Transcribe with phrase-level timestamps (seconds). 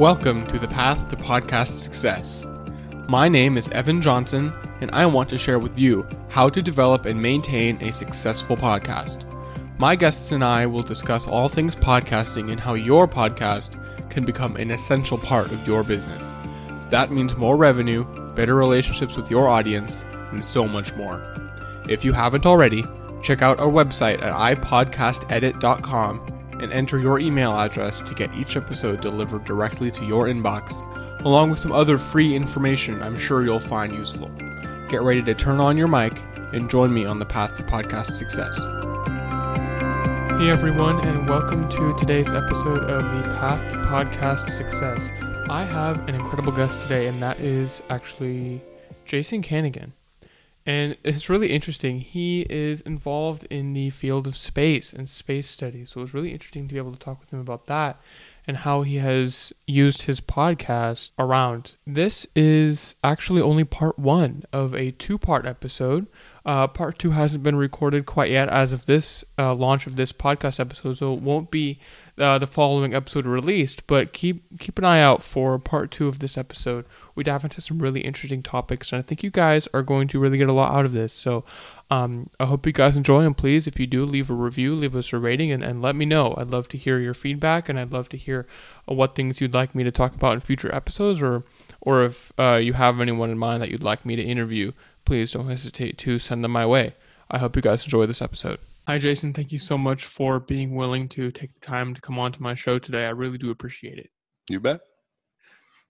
[0.00, 2.46] Welcome to the Path to Podcast Success.
[3.06, 4.50] My name is Evan Johnson,
[4.80, 9.26] and I want to share with you how to develop and maintain a successful podcast.
[9.78, 13.78] My guests and I will discuss all things podcasting and how your podcast
[14.08, 16.32] can become an essential part of your business.
[16.88, 21.22] That means more revenue, better relationships with your audience, and so much more.
[21.90, 22.86] If you haven't already,
[23.22, 29.00] check out our website at ipodcastedit.com and enter your email address to get each episode
[29.00, 30.72] delivered directly to your inbox,
[31.24, 34.28] along with some other free information I'm sure you'll find useful.
[34.88, 38.12] Get ready to turn on your mic and join me on the path to podcast
[38.12, 38.56] success.
[40.40, 45.08] Hey everyone, and welcome to today's episode of the Path to Podcast Success.
[45.50, 48.62] I have an incredible guest today, and that is actually
[49.04, 49.92] Jason Kanigan.
[50.66, 52.00] And it's really interesting.
[52.00, 55.90] He is involved in the field of space and space studies.
[55.90, 58.00] So it was really interesting to be able to talk with him about that
[58.46, 61.76] and how he has used his podcast around.
[61.86, 66.08] This is actually only part one of a two part episode.
[66.44, 70.12] Uh, part two hasn't been recorded quite yet as of this uh, launch of this
[70.12, 71.78] podcast episode, so it won't be
[72.20, 73.86] uh, the following episode released.
[73.86, 76.84] But keep keep an eye out for part two of this episode.
[77.14, 80.20] We dive into some really interesting topics, and I think you guys are going to
[80.20, 81.12] really get a lot out of this.
[81.12, 81.44] So
[81.90, 84.94] um, I hope you guys enjoy, and please, if you do, leave a review, leave
[84.94, 86.34] us a rating, and, and let me know.
[86.36, 88.46] I'd love to hear your feedback, and I'd love to hear
[88.88, 91.42] uh, what things you'd like me to talk about in future episodes, or
[91.80, 94.72] or if uh, you have anyone in mind that you'd like me to interview,
[95.04, 96.94] please don't hesitate to send them my way.
[97.30, 98.58] I hope you guys enjoy this episode.
[98.90, 99.32] Hi, Jason.
[99.32, 102.42] Thank you so much for being willing to take the time to come on to
[102.42, 103.06] my show today.
[103.06, 104.10] I really do appreciate it.
[104.48, 104.80] You bet.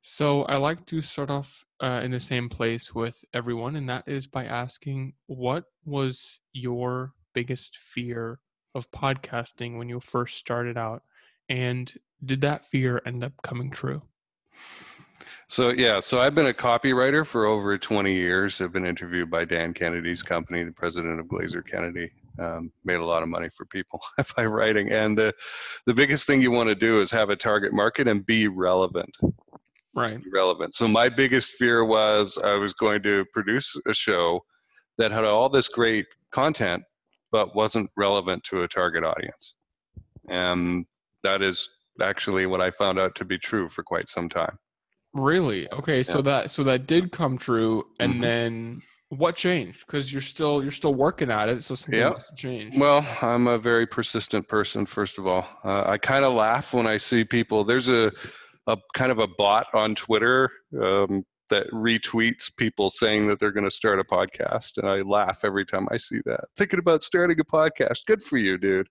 [0.02, 4.04] So, I like to start off uh, in the same place with everyone, and that
[4.06, 8.38] is by asking what was your biggest fear
[8.74, 11.02] of podcasting when you first started out?
[11.48, 11.90] And
[12.26, 14.02] did that fear end up coming true?
[15.48, 18.60] So yeah, so I've been a copywriter for over 20 years.
[18.60, 22.10] I've been interviewed by Dan Kennedy's company, the president of Glazer Kennedy.
[22.38, 24.00] Um, made a lot of money for people
[24.36, 25.32] by writing, and the
[25.86, 29.16] the biggest thing you want to do is have a target market and be relevant.
[29.94, 30.20] Right.
[30.32, 30.74] Relevant.
[30.74, 34.40] So my biggest fear was I was going to produce a show
[34.98, 36.84] that had all this great content,
[37.32, 39.54] but wasn't relevant to a target audience,
[40.28, 40.86] and
[41.22, 41.68] that is
[42.02, 44.56] actually what I found out to be true for quite some time.
[45.12, 45.70] Really?
[45.72, 48.20] Okay, so that so that did come true, and Mhm.
[48.20, 49.84] then what changed?
[49.84, 52.78] Because you're still you're still working at it, so something must have changed.
[52.78, 54.86] Well, I'm a very persistent person.
[54.86, 57.64] First of all, uh, I kind of laugh when I see people.
[57.64, 58.12] There's a,
[58.68, 60.48] a kind of a bot on Twitter
[60.80, 65.40] um, that retweets people saying that they're going to start a podcast, and I laugh
[65.42, 66.44] every time I see that.
[66.56, 68.06] Thinking about starting a podcast?
[68.06, 68.86] Good for you, dude.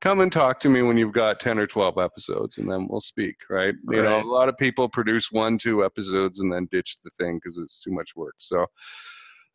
[0.00, 3.00] Come and talk to me when you've got ten or twelve episodes, and then we'll
[3.00, 3.36] speak.
[3.48, 3.74] Right?
[3.88, 7.36] You know, a lot of people produce one, two episodes, and then ditch the thing
[7.36, 8.34] because it's too much work.
[8.38, 8.66] So.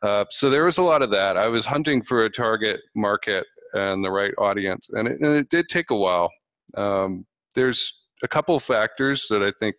[0.01, 1.37] Uh, so there was a lot of that.
[1.37, 5.49] I was hunting for a target market and the right audience, and it, and it
[5.49, 6.31] did take a while.
[6.75, 9.75] Um, there's a couple factors that I think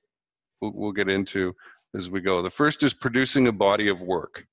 [0.60, 1.54] we'll, we'll get into
[1.96, 2.42] as we go.
[2.42, 4.44] The first is producing a body of work.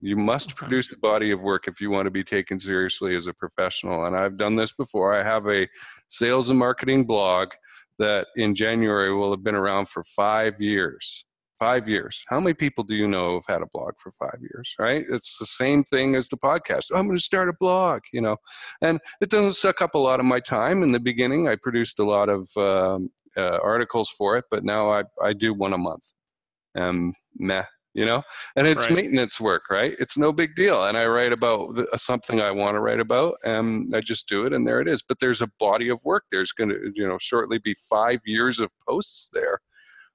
[0.00, 0.56] You must Okay.
[0.58, 4.06] produce a body of work if you want to be taken seriously as a professional.
[4.06, 5.14] And I've done this before.
[5.14, 5.66] I have a
[6.08, 7.50] sales and marketing blog
[7.98, 11.24] that in January will have been around for five years
[11.58, 12.24] five years.
[12.28, 15.04] How many people do you know have had a blog for five years, right?
[15.08, 16.86] It's the same thing as the podcast.
[16.94, 18.36] I'm going to start a blog, you know,
[18.82, 20.82] and it doesn't suck up a lot of my time.
[20.82, 24.90] In the beginning, I produced a lot of um, uh, articles for it, but now
[24.90, 26.04] I, I do one a month.
[26.76, 27.64] Um, meh,
[27.94, 28.22] you know,
[28.56, 28.96] and it's Right.
[28.96, 29.94] maintenance work, right?
[30.00, 30.82] It's no big deal.
[30.84, 34.44] And I write about the, something I want to write about, and I just do
[34.44, 35.02] it, and there it is.
[35.02, 36.24] But there's a body of work.
[36.32, 39.60] There's going to, you know, shortly be five years of posts there,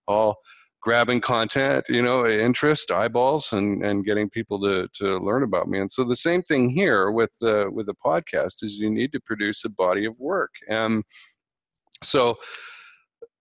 [0.06, 0.36] all
[0.82, 5.80] grabbing content, you know, interest, eyeballs, and and getting people to to learn about me.
[5.80, 9.20] And so the same thing here with the with the podcast is you need to
[9.20, 10.52] produce a body of work.
[10.70, 11.04] And
[12.04, 12.38] so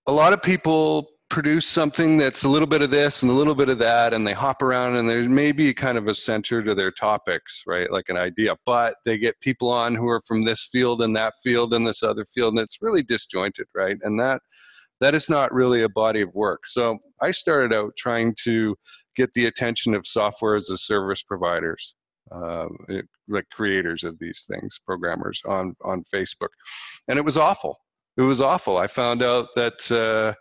[0.06, 3.54] a lot of people produce something that's a little bit of this and a little
[3.54, 6.74] bit of that and they hop around and there's maybe kind of a center to
[6.74, 10.64] their topics right like an idea but they get people on who are from this
[10.72, 14.40] field and that field and this other field and it's really disjointed right and that
[15.00, 18.76] that is not really a body of work so i started out trying to
[19.16, 21.94] get the attention of software as a service providers
[22.30, 22.66] uh,
[23.28, 26.48] like creators of these things programmers on on facebook
[27.08, 27.78] and it was awful
[28.16, 30.34] it was awful i found out that uh,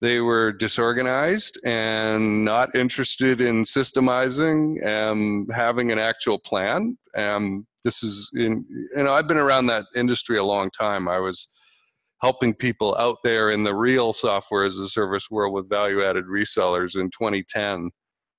[0.00, 6.96] they were disorganized and not interested in systemizing and having an actual plan.
[7.14, 11.08] And this is in, you know, I've been around that industry a long time.
[11.08, 11.48] I was
[12.20, 16.24] helping people out there in the real software as a service world with value added
[16.24, 17.90] resellers in 2010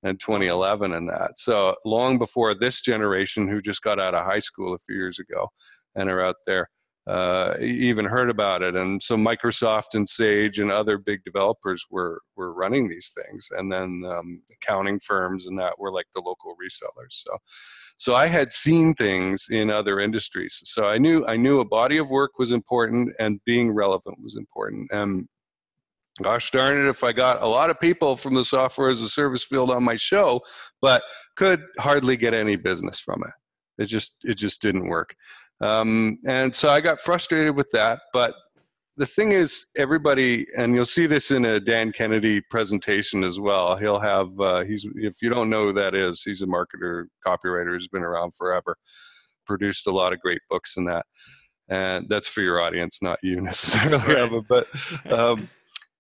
[0.04, 1.31] and 2011 and that.
[1.38, 5.20] So long before this generation who just got out of high school a few years
[5.20, 5.48] ago
[5.96, 6.70] and are out there
[7.10, 8.76] uh, even heard about it.
[8.76, 13.72] And so Microsoft and Sage and other big developers were were running these things, and
[13.72, 17.24] then um, accounting firms and that were like the local resellers.
[17.26, 17.38] So,
[17.98, 20.62] so I had seen things in other industries.
[20.66, 24.36] So I knew I knew a body of work was important and being relevant was
[24.36, 24.92] important.
[24.92, 25.28] And
[26.22, 29.08] gosh darn it if i got a lot of people from the software as a
[29.08, 30.42] service field on my show
[30.82, 31.02] but
[31.38, 35.16] could hardly get any business from it it just it just didn't work
[35.62, 38.02] um, and so I got frustrated with that.
[38.14, 38.34] But
[38.98, 43.78] the thing is, everybody, and you'll see this in a Dan Kennedy presentation as well.
[43.78, 47.74] He'll have, uh, he's, if you don't know who that is, he's a marketer, copywriter
[47.74, 48.76] who's been around forever,
[49.46, 51.06] produced a lot of great books and that.
[51.70, 54.68] And that's for your audience, not you necessarily, but
[55.10, 55.50] um,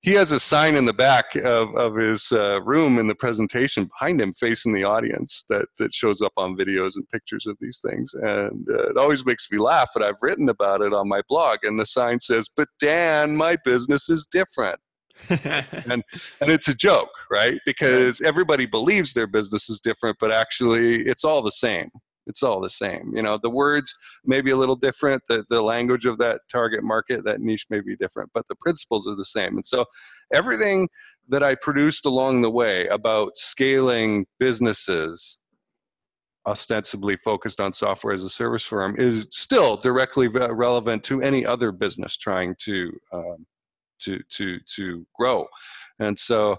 [0.01, 3.85] he has a sign in the back of, of his uh, room in the presentation
[3.85, 7.83] behind him facing the audience that, that shows up on videos and pictures of these
[7.85, 8.13] things.
[8.13, 11.59] And uh, it always makes me laugh and i've written about it on my blog
[11.63, 14.79] and the sign says but dan my business is different.
[15.29, 16.03] And
[16.39, 17.59] and it's a joke right.
[17.65, 21.89] Because everybody believes their business is different but actually it's all the same
[22.29, 23.93] it's all the same you know the words
[24.25, 27.81] may be a little different the, the language of that target market that niche may
[27.81, 29.55] be different but the principles are the same.
[29.55, 29.85] And so
[30.33, 30.87] everything
[31.27, 35.39] that i produced along the way about scaling businesses
[36.47, 41.71] ostensibly focused on software as a service firm is still directly relevant to any other
[41.71, 43.45] business trying to um,
[43.99, 45.45] to to to grow.
[45.99, 46.57] And so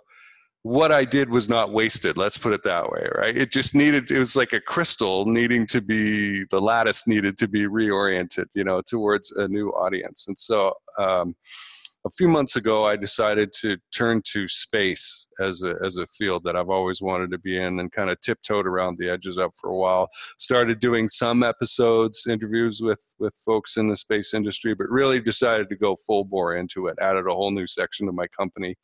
[0.62, 2.18] what I did was not wasted.
[2.18, 3.36] Let's put it that way, right?
[3.36, 7.48] It just needed, it was like a crystal needing to be, the lattice needed to
[7.48, 10.26] be reoriented, you know, towards a new audience.
[10.28, 11.34] And so um,
[12.04, 16.42] a few months ago, I decided to turn to space as a, as a field
[16.44, 19.52] that I've always wanted to be in and kind of tiptoed around the edges up
[19.58, 20.08] for a while.
[20.38, 25.70] Started doing some episodes, interviews with, with folks in the space industry, but really decided
[25.70, 26.98] to go full bore into it.
[27.00, 28.76] Added a whole new section to my company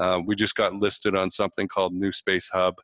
[0.00, 2.74] uh, we just got listed on something called New Space Hub.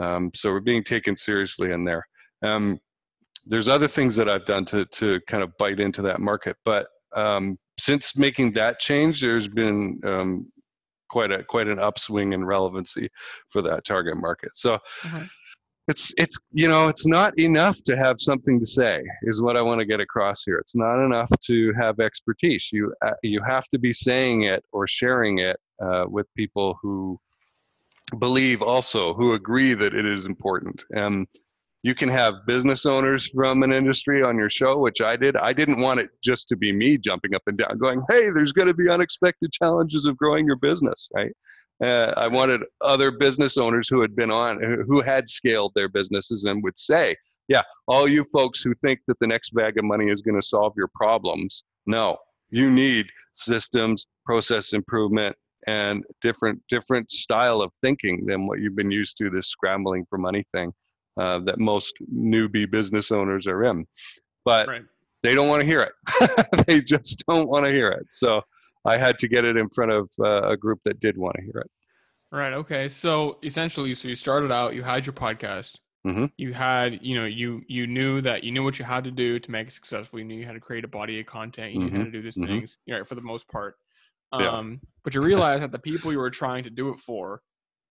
[0.00, 2.06] Um, so we're being taken seriously in there.
[2.42, 2.78] Um,
[3.46, 6.56] there's other things that I've done to, to kind of bite into that market.
[6.64, 10.50] But um, since making that change, there's been um,
[11.10, 13.08] quite a quite an upswing in relevancy
[13.48, 14.50] for that target market.
[14.54, 15.24] So mm-hmm
[15.92, 19.62] it's it's you know it's not enough to have something to say is what i
[19.68, 20.58] want to get across here.
[20.58, 22.64] It's not enough to have expertise.
[22.72, 27.18] You uh, you have to be saying it or sharing it uh, with people who
[28.18, 30.78] believe also who agree that it is important.
[31.04, 31.26] And
[31.82, 35.36] you can have business owners from an industry on your show which i did.
[35.36, 38.52] I didn't want it just to be me jumping up and down going hey there's
[38.52, 41.32] going to be unexpected challenges of growing your business right?
[41.82, 46.44] Uh, I wanted other business owners who had been on, who had scaled their businesses
[46.44, 47.16] and would say,
[47.48, 50.46] yeah, all you folks who think that the next bag of money is going to
[50.46, 52.18] solve your problems, no,
[52.50, 55.34] you need systems, process improvement,
[55.66, 59.30] and different different style of thinking than what you've been used to.
[59.30, 60.72] This scrambling for money thing
[61.20, 63.86] uh, that most newbie business owners are in,
[64.44, 64.68] but.
[64.68, 64.82] Right.
[65.24, 66.66] They don't want to hear it.
[66.66, 68.06] they just don't want to hear it.
[68.10, 68.42] So
[68.84, 71.42] I had to get it in front of uh, a group that did want to
[71.42, 71.70] hear it.
[72.32, 72.54] Right.
[72.54, 72.88] Okay.
[72.88, 75.76] So essentially, so you started out, you had your podcast.
[76.06, 76.26] Mm-hmm.
[76.36, 79.38] You had, you know, you you knew that you knew what you had to do
[79.38, 80.18] to make it successful.
[80.18, 81.72] You knew you had to create a body of content.
[81.72, 81.86] You mm-hmm.
[81.86, 82.12] knew how mm-hmm.
[82.12, 82.52] to do these mm-hmm.
[82.52, 82.78] things.
[82.86, 83.76] You know, for the most part.
[84.32, 84.88] Um, yeah.
[85.04, 87.42] but you realized that the people you were trying to do it for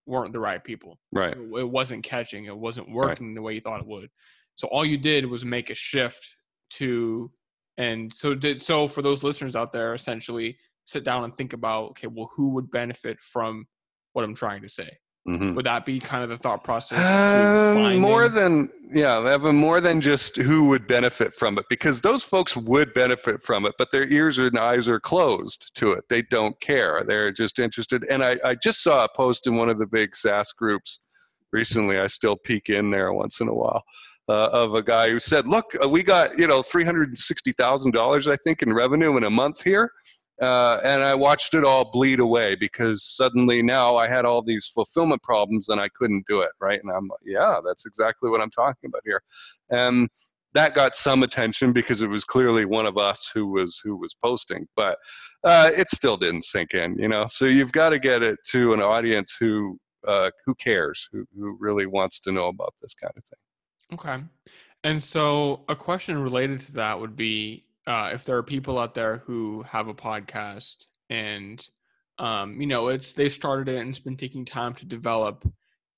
[0.05, 1.00] weren't the right people.
[1.12, 1.34] Right.
[1.34, 2.46] So it wasn't catching.
[2.46, 3.36] It wasn't working right.
[3.36, 4.10] the way you thought it would.
[4.55, 6.27] So all you did was make a shift
[6.72, 7.31] to,
[7.77, 11.91] and so did so for those listeners out there, essentially sit down and think about
[11.91, 13.65] okay well who would benefit from
[14.13, 14.89] what i'm trying to say
[15.27, 15.53] mm-hmm.
[15.53, 20.01] would that be kind of the thought process um, more than yeah Evan, more than
[20.01, 24.05] just who would benefit from it because those folks would benefit from it but their
[24.11, 26.03] ears and eyes are closed to it.
[26.09, 27.03] They don't care.
[27.05, 28.05] They're just interested.
[28.09, 30.99] And i, I just saw a post in one of the big saas groups
[31.51, 31.99] recently.
[31.99, 33.83] I still peek in there once in a while
[34.29, 37.17] uh, of a guy who said, "Look, uh, we got you know three hundred and
[37.17, 39.91] sixty thousand dollars, I think, in revenue in a month here,
[40.41, 44.67] uh, and I watched it all bleed away because suddenly now I had all these
[44.67, 46.79] fulfillment problems and I couldn't do it, right?
[46.81, 49.21] And I'm like, yeah, that's exactly what I'm talking about here.
[49.69, 50.10] And
[50.53, 54.13] that got some attention because it was clearly one of us who was who was
[54.13, 54.98] posting, but
[55.43, 57.27] uh, it still didn't sink in, you know.
[57.29, 61.55] So you've got to get it to an audience who uh, who cares, who who
[61.60, 63.39] really wants to know about this kind of thing.
[63.93, 64.24] Okay,
[64.83, 68.93] and so a question related to that would be uh, if there are people out
[68.93, 71.67] there who have a podcast and
[72.19, 75.47] um, you know it's they started it and it's been taking time to develop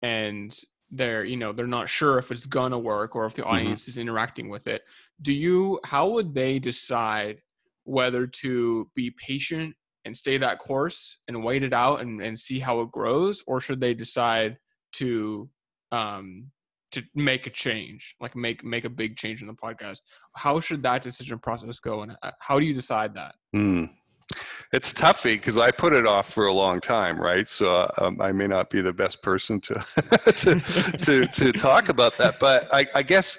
[0.01, 0.57] and
[0.91, 3.51] they're you know they're not sure if it's gonna work or if the Mm-hmm.
[3.55, 4.83] audience is interacting with it
[5.21, 7.41] do you how would they decide
[7.83, 9.75] whether to be patient
[10.05, 13.59] and stay that course and wait it out and, and see how it grows or
[13.59, 14.57] should they decide
[14.93, 15.49] to
[15.91, 16.51] um
[16.93, 19.99] to make a change like make make a big change in the podcast
[20.35, 23.85] how should that decision process go and uh, how do you decide that Hmm.
[24.71, 27.47] It's toughy because I put it off for a long time, right?
[27.47, 29.73] So um, I may not be the best person to
[30.35, 30.59] to,
[30.97, 33.37] to to talk about that, but I, I guess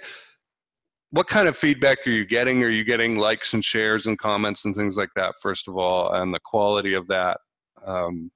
[1.11, 2.63] what kind of feedback are you getting?
[2.63, 5.35] Are you getting likes and shares and comments and things like that?
[5.43, 7.39] First of all, and the quality of that
[7.85, 8.31] um,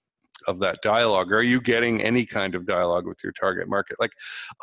[0.48, 1.32] of that dialogue.
[1.32, 3.96] Are you getting any kind of dialogue with your target market?
[4.00, 4.12] Like,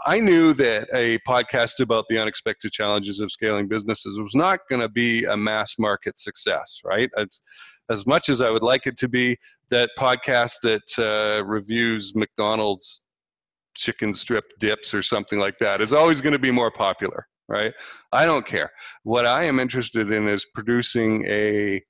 [0.06, 4.82] I knew that a podcast about the unexpected challenges of scaling businesses was not going
[4.82, 7.10] to be a mass market success, right?
[7.18, 7.42] It's,
[7.90, 9.38] as much as I would like it to be,
[9.70, 13.04] that podcast that uh, reviews McDonald's
[13.76, 17.74] chicken strip dips or something like that is always going to be more popular, right?
[18.12, 18.72] I don't care.
[19.04, 21.82] What I am interested in is producing a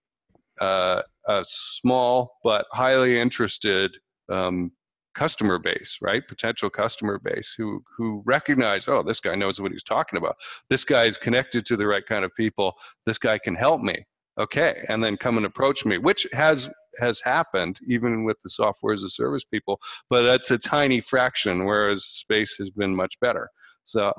[0.60, 3.92] uh, a small but highly interested
[4.32, 4.72] um,
[5.16, 6.28] customer base, right?
[6.28, 10.36] Potential customer base who who recognize, oh, this guy knows what he's talking about.
[10.70, 12.74] This guy is connected to the right kind of people.
[13.06, 14.06] This guy can help me.
[14.38, 18.94] Okay, and then come and approach me, which has has happened even with the software
[18.94, 19.80] as a service people,
[20.10, 21.66] but that's a tiny fraction.
[21.66, 23.50] Whereas space has been much better.
[23.86, 24.12] So,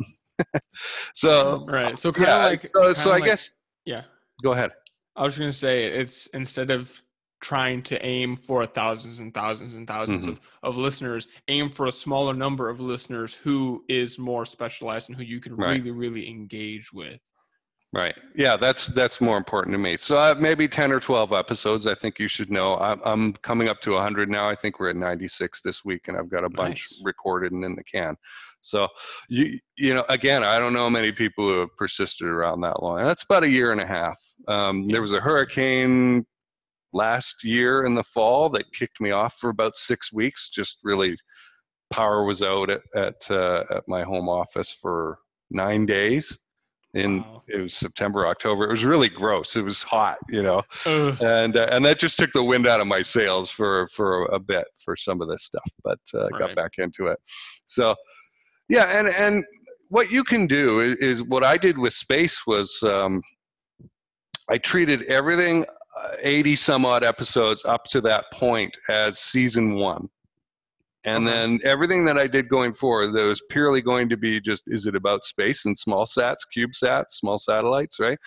[1.14, 2.46] so right so kind of yeah.
[2.46, 3.52] like so so I like- guess
[3.84, 4.02] yeah
[4.42, 4.70] go ahead.
[5.16, 7.02] I was going to say it's instead of
[7.40, 10.28] trying to aim for thousands and thousands and 1000s Mhm.
[10.32, 15.16] of, of listeners, aim for a smaller number of listeners who is more specialized and
[15.16, 15.78] who you can Right.
[15.82, 17.20] really, really engage with.
[17.96, 18.14] Right.
[18.34, 19.96] Yeah, that's that's more important to me.
[19.96, 21.86] So uh, maybe ten or twelve episodes.
[21.86, 22.76] I think you should know.
[22.76, 24.50] I'm, I'm coming up to 100 now.
[24.50, 27.00] I think we're at 96 this week, and I've got a bunch Nice.
[27.02, 28.14] recorded and in the can.
[28.60, 28.88] So
[29.30, 33.02] you you know, again, I don't know many people who have persisted around that long.
[33.02, 34.20] That's about a year and a half.
[34.46, 36.26] Um, there was a hurricane
[36.92, 40.50] last year in the fall that kicked me off for about six weeks.
[40.50, 41.16] Just really,
[41.88, 45.16] power was out at at, uh, at my home office for
[45.50, 46.38] nine days
[46.96, 47.42] in Wow.
[47.48, 48.64] it was September, October.
[48.64, 49.54] It was really gross.
[49.56, 51.16] It was hot, you know, Ugh.
[51.20, 54.38] and uh, and that just took the wind out of my sails for for a
[54.40, 55.70] bit for some of this stuff.
[55.84, 57.18] But uh, got back into it.
[57.66, 57.94] So
[58.68, 59.44] yeah, and and
[59.88, 63.22] what you can do is, is what I did with space was um,
[64.50, 65.64] I treated everything.
[65.96, 70.08] uh, 80 some odd episodes up to that point as season one
[71.06, 71.34] and Okay.
[71.34, 74.86] then everything that I did going forward, that was purely going to be just is
[74.86, 78.18] it about space and small sats, CubeSats, small satellites, right?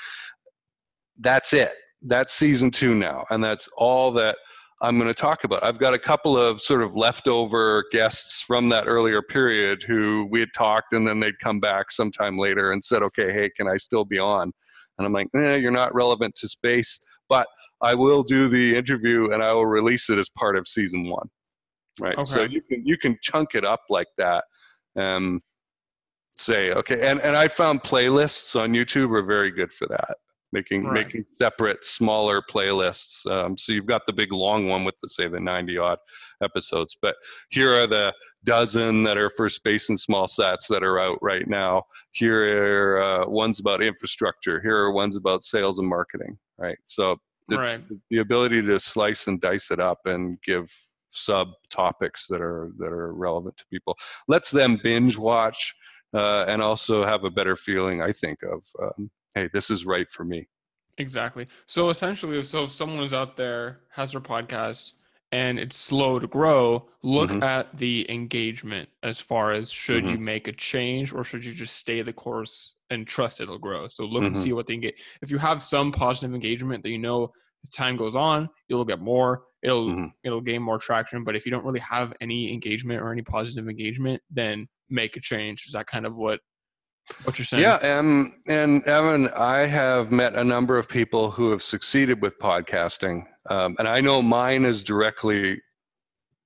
[1.20, 1.74] That's it.
[2.02, 4.38] That's season two now, and that's all that
[4.82, 5.62] I'm going to talk about.
[5.62, 10.40] I've got a couple of sort of leftover guests from that earlier period who we
[10.40, 13.76] had talked, and then they'd come back sometime later and said, "Okay, hey, can I
[13.76, 14.54] still be on?"
[14.98, 17.48] And I'm like, eh, "You're not relevant to space, but
[17.82, 21.30] I will do the interview and I will release it as part of season one."
[22.00, 24.44] Right so you can you can chunk it up like that
[24.98, 25.42] um
[26.36, 30.18] say okay and and i found playlists on youtube are very good for that
[30.52, 31.06] making Right.
[31.06, 35.28] making separate smaller playlists um, so you've got the big long one with the say
[35.28, 36.00] the 90 odd
[36.42, 37.16] episodes but
[37.50, 38.14] here are the
[38.46, 43.04] dozen that are for space and small sats that are out right now here are
[43.04, 47.84] uh, ones about infrastructure here are ones about sales and marketing right so the, right.
[48.10, 50.72] the ability to slice and dice it up and give
[51.10, 53.96] sub topics that are that are relevant to people
[54.28, 55.74] lets them binge watch
[56.14, 60.10] uh, and also have a better feeling i think of um, hey this is right
[60.12, 60.48] for me
[60.98, 61.48] Exactly.
[61.66, 64.92] So essentially, so if someone is out there has their podcast
[65.32, 67.42] and it's slow to grow, look Mhm.
[67.42, 70.14] at the engagement as far as should Mm-hmm.
[70.14, 73.88] you make a change or should you just stay the course and trust it'll grow.
[73.88, 74.40] So look and Mhm.
[74.40, 75.02] see what they get.
[75.22, 77.32] If you have some positive engagement that you know
[77.64, 79.44] as time goes on, you'll get more.
[79.62, 80.12] It'll Mhm.
[80.24, 81.24] it'll gain more traction.
[81.24, 85.20] But if you don't really have any engagement or any positive engagement, then make a
[85.22, 85.66] change.
[85.68, 86.40] Is that kind of what
[87.24, 87.64] what you're saying?
[87.64, 92.38] yeah and and evan i have met a number of people who have succeeded with
[92.38, 95.60] podcasting um, and i know mine is directly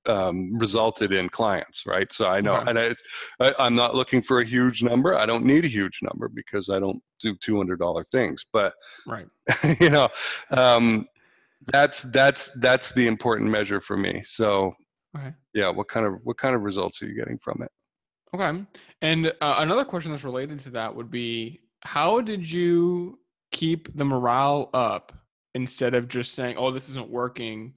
[0.05, 2.93] um, resulted in clients right so i know and I,
[3.39, 6.69] I, i'm not looking for a huge number i don't need a huge number because
[6.69, 8.74] i don't do $200 things but
[9.07, 9.27] Right.
[9.79, 10.10] you know
[10.51, 11.07] um,
[11.72, 14.74] that's that's that's the important measure for me so
[15.15, 15.33] Okay.
[15.53, 17.72] yeah what kind of what kind of results are you getting from it
[18.36, 18.65] Okay.
[19.03, 23.19] And uh, another question that's related to that would be how did you
[23.51, 25.13] keep the morale up
[25.53, 27.75] instead of just saying, "Oh, this isn't working.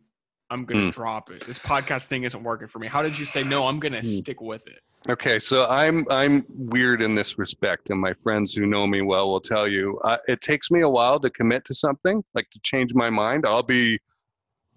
[0.50, 0.92] I'm gonna Mm.
[0.92, 1.44] drop it.
[1.46, 4.22] This podcast thing isn't working for me." How did you say, "No, I'm gonna Mm.
[4.22, 4.80] stick with it"?
[5.08, 9.30] Okay, so I'm I'm weird in this respect, and my friends who know me well
[9.30, 12.60] will tell you uh, it takes me a while to commit to something, like to
[12.60, 13.44] change my mind.
[13.46, 14.00] I'll be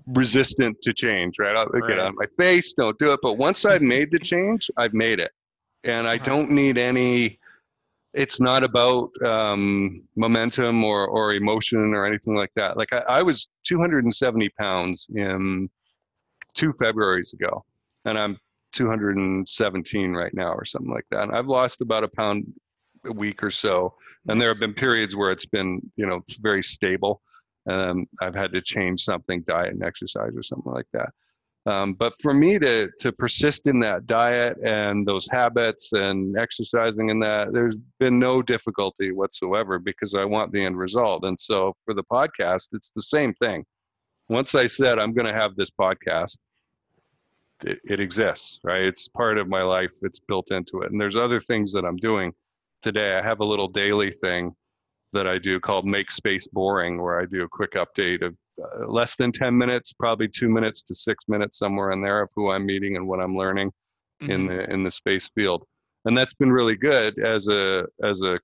[0.07, 1.55] resistant to change, right?
[1.55, 1.88] I'll Right.
[1.89, 3.19] get on my face, don't do it.
[3.21, 5.31] But once I've made the change, I've made it,
[5.83, 7.38] and I don't need any.
[8.13, 12.75] It's not about um, momentum or or emotion or anything like that.
[12.75, 15.69] Like I, I was 270 pounds in
[16.55, 17.63] two Februarys ago,
[18.05, 18.39] and I'm
[18.73, 21.23] 217 right now or something like that.
[21.23, 22.51] And I've lost about a pound
[23.05, 23.93] a week or so.
[24.27, 27.21] And there have been periods where it's been, you know, very stable.
[27.69, 31.09] Um, I've had to change something, diet and exercise or something like that.
[31.69, 37.09] Um, but for me to to persist in that diet and those habits and exercising
[37.09, 41.25] in that, there's been no difficulty whatsoever because I want the end result.
[41.25, 43.63] And so for the podcast, it's the same thing.
[44.29, 46.38] Once I said I'm going to have this podcast,
[47.65, 48.81] it, it exists, right?
[48.81, 49.93] It's part of my life.
[50.01, 50.91] It's built into it.
[50.91, 52.33] And there's other things that I'm doing
[52.81, 53.15] today.
[53.15, 54.55] I have a little daily thing
[55.13, 58.35] that I do called Make Space Boring, where I do a quick update of
[58.87, 62.51] less than 10 minutes, probably two minutes to six minutes, somewhere in there of who
[62.51, 63.71] I'm meeting and what I'm learning
[64.21, 64.47] in Mhm.
[64.47, 65.65] the in the space field.
[66.05, 68.39] And that's been really good as a as a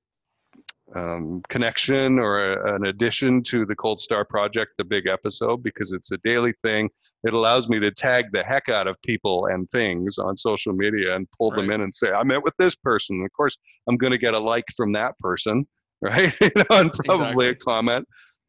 [0.96, 5.94] um, connection or a, an addition to the Cold Star Project, the big episode, because
[5.94, 6.90] it's a daily thing.
[7.24, 11.16] It allows me to tag the heck out of people and things on social media
[11.16, 13.16] and pull them in and say, I met with this person.
[13.18, 13.58] And of course,
[13.90, 15.66] I'm going to get a like from that person,
[16.02, 16.32] right?
[16.40, 17.48] you know, and probably Exactly.
[17.48, 18.08] a comment.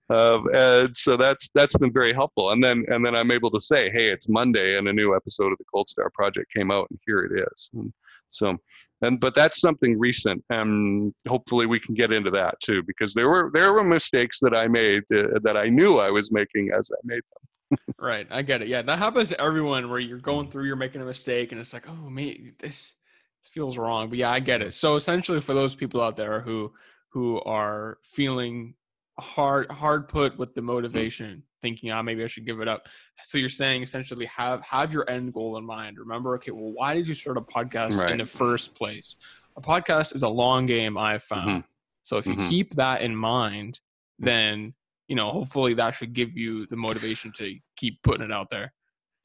[0.09, 2.51] Uh, and so that's that's been very helpful.
[2.51, 5.53] And then and then I'm able to say, hey, it's Monday, and a new episode
[5.53, 7.71] of the Cold Star Project came out, and here it is.
[7.75, 7.93] And
[8.31, 8.57] so,
[9.03, 13.29] and but that's something recent, and hopefully we can get into that too, because there
[13.29, 16.91] were there were mistakes that I made uh, that I knew I was making as
[16.93, 17.79] I made them.
[17.99, 18.69] Right, I get it.
[18.69, 21.73] Yeah, that happens to everyone where you're going through, you're making a mistake, and it's
[21.73, 22.95] like, oh, me, this,
[23.43, 24.09] this feels wrong.
[24.09, 24.73] But yeah, I get it.
[24.75, 26.73] So essentially, for those people out there who
[27.11, 28.75] who are feeling
[29.19, 32.87] hard hard put with the motivation, thinking, ah, maybe I should give it up.
[33.23, 35.99] So you're saying essentially have have your end goal in mind.
[35.99, 39.17] Remember, okay, well, why did you start a podcast in the first place?
[39.57, 40.99] A podcast is a long game.
[40.99, 41.65] I've found.
[42.03, 42.49] So if you Mhm.
[42.49, 43.81] keep that in mind,
[44.19, 44.75] then
[45.09, 48.73] you know hopefully that should give you the motivation to keep putting it out there.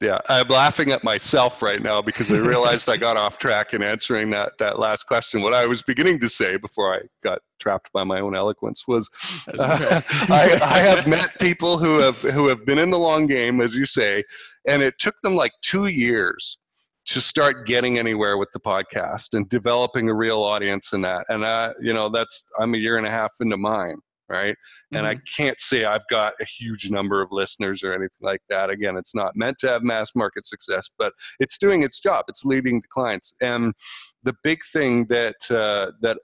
[0.02, 3.82] Yeah, I'm laughing at myself right now because I realized I got off track in
[3.82, 5.42] answering that that last question.
[5.42, 9.08] What I was beginning to say before I got trapped by my own eloquence was,
[9.56, 10.02] uh.
[10.28, 13.76] I, I have met people who have who have been in the long game, as
[13.76, 14.24] you say,
[14.66, 16.58] and it took them like two years
[17.04, 21.26] to start getting anywhere with the podcast and developing a real audience in that.
[21.28, 23.98] And I, you know, that's I'm a year and a half into mine,
[24.32, 24.56] right?
[24.92, 28.70] and I can't say I've got a huge number of listeners or anything like that.
[28.70, 32.24] Again, it's not meant to have mass market success, but it's doing its job.
[32.28, 33.74] It's leading to clients, and
[34.22, 36.16] the big thing that uh, that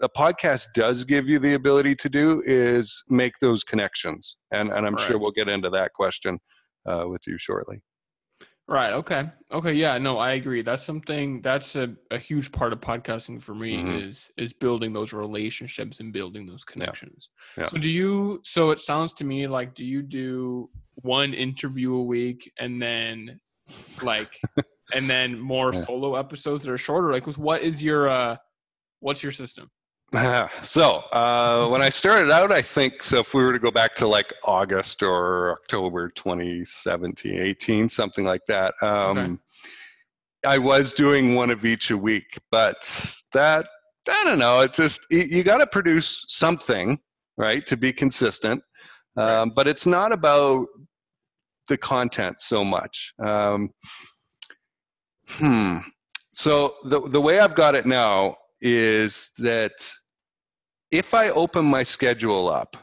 [0.00, 4.86] a podcast does give you the ability to do is make those connections, and and
[4.86, 6.38] I'm sure we'll get into that question
[6.86, 7.80] uh, with you shortly.
[8.70, 8.92] Right.
[8.92, 9.30] Okay.
[9.50, 9.72] Okay.
[9.72, 9.96] Yeah.
[9.96, 10.60] No, I agree.
[10.60, 14.02] That's something that's a, a huge part of podcasting for me Mhm.
[14.08, 17.30] is is building those relationships and building those connections.
[17.56, 17.64] Yeah.
[17.64, 22.02] So do you so it sounds to me like do you do one interview a
[22.02, 23.40] week and then
[24.02, 24.38] like
[24.92, 25.80] and then more Yeah.
[25.80, 27.10] solo episodes that are shorter?
[27.10, 28.36] Like what is your uh
[29.00, 29.70] what's your system?
[30.62, 33.18] so uh, when I started out, I think so.
[33.18, 38.40] If we were to go back to like August or October 2017, 18, something like
[38.48, 39.40] that, um,
[40.46, 42.38] I was doing one of each a week.
[42.50, 43.66] But that
[44.08, 44.60] I don't know.
[44.60, 46.98] It just you, you got to produce something,
[47.36, 48.62] right, to be consistent.
[49.16, 50.68] Um, But it's not about
[51.66, 53.12] the content so much.
[53.22, 53.70] Um,
[55.28, 55.78] hmm.
[56.32, 59.72] So the the way I've got it now is that
[60.90, 62.76] if I open my schedule up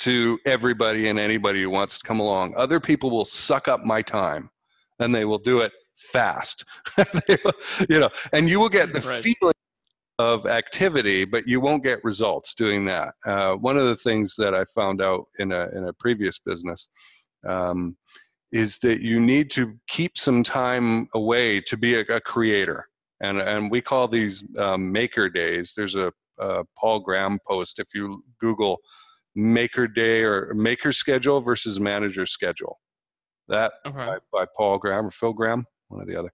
[0.00, 4.00] to everybody and anybody who wants to come along, other people will suck up my
[4.00, 4.50] time
[4.98, 6.64] and they will do it fast.
[7.28, 7.52] Will-
[7.88, 9.22] you know, and you will get the Right.
[9.22, 9.54] feeling
[10.18, 13.14] of activity, but you won't get results doing that.
[13.26, 16.88] Uh, one of the things that I found out in a in a previous business
[17.48, 17.96] um,
[18.52, 22.86] is that you need to keep some time away to be a, a creator,
[23.20, 25.74] and and we call these um, maker days.
[25.76, 28.78] There's a, a Paul Graham post if you Google
[29.34, 32.78] maker day or maker schedule versus manager schedule.
[33.48, 33.96] That Okay.
[33.96, 36.32] by, by Paul Graham or Phil Graham, one or the other.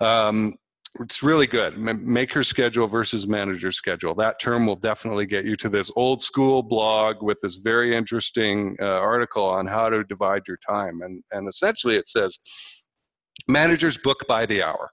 [0.00, 0.56] Um,
[1.00, 1.76] it's really good.
[1.78, 4.14] Maker schedule versus manager schedule.
[4.14, 8.74] That term will definitely get you to this old school blog with this very interesting
[8.80, 11.02] uh, article on how to divide your time.
[11.02, 12.38] And, and essentially it says
[13.46, 14.90] managers book by the hour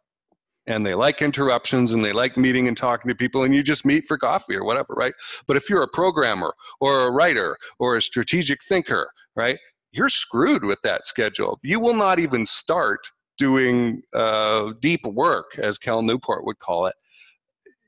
[0.67, 3.85] and they like interruptions and they like meeting and talking to people and you just
[3.85, 5.13] meet for coffee or whatever, right?
[5.47, 9.57] But if you're a programmer or a writer or a strategic thinker, right,
[9.91, 11.59] you're screwed with that schedule.
[11.63, 16.95] You will not even start doing uh, deep work, as Cal Newport would call it,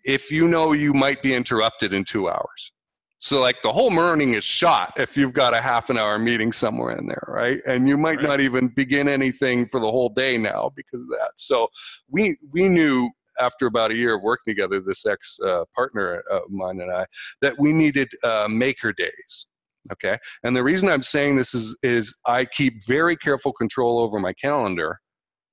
[0.06, 2.72] if you know you might be interrupted in two hours.
[3.20, 6.52] So, like the whole morning is shot if you've got a half an hour meeting
[6.52, 7.60] somewhere in there, right?
[7.66, 8.28] And you might right.
[8.28, 11.32] not even begin anything for the whole day now because of that.
[11.36, 11.68] So,
[12.10, 16.44] we we knew after about a year of working together, this ex uh, partner of
[16.50, 17.06] mine and I,
[17.42, 19.48] that we needed uh, maker days.
[19.92, 24.20] Okay, and the reason I'm saying this is is I keep very careful control over
[24.20, 25.00] my calendar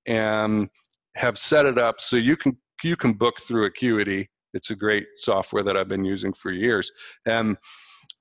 [0.06, 0.68] and
[1.16, 4.28] have set it up so you can you can book through Acuity.
[4.54, 6.90] It's a great software that I've been using for years.
[7.26, 7.56] And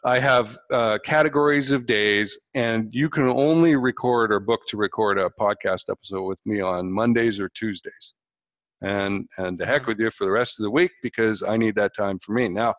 [0.05, 5.17] I have uh, categories of days, and you can only record or book to record
[5.17, 8.13] a podcast episode with me on Mondays or Tuesdays.
[8.81, 11.75] And and the heck with you for the rest of the week because I need
[11.75, 12.49] that time for me.
[12.49, 12.75] Now,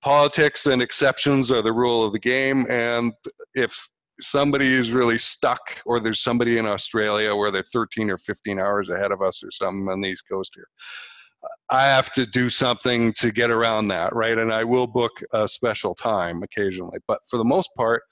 [0.00, 3.12] politics and exceptions are the rule of the game, and
[3.54, 3.86] if
[4.20, 8.88] somebody is really stuck, or there's somebody in Australia where they're 13 or 15 hours
[8.88, 10.68] ahead of us, or something on the East Coast here.
[11.70, 14.38] I have to do something to get around that, right?
[14.38, 18.02] And I will book a special time occasionally, but for the most part,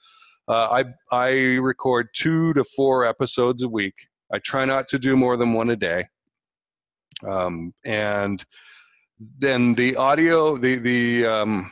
[0.47, 3.95] uh, I I record two to four episodes a week.
[4.33, 6.05] I try not to do more than one a day,
[7.27, 8.43] um, and
[9.39, 11.71] then the audio, the the um,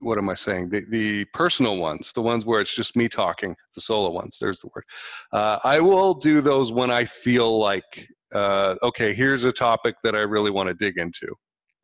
[0.00, 0.68] what am I saying?
[0.70, 4.60] The, the personal ones, the ones where it's just me talking, the solo ones, there's
[4.60, 4.84] the word.
[5.32, 10.14] Uh, I will do those when I feel like, uh, okay, here's a topic that
[10.14, 11.26] I really want to dig into.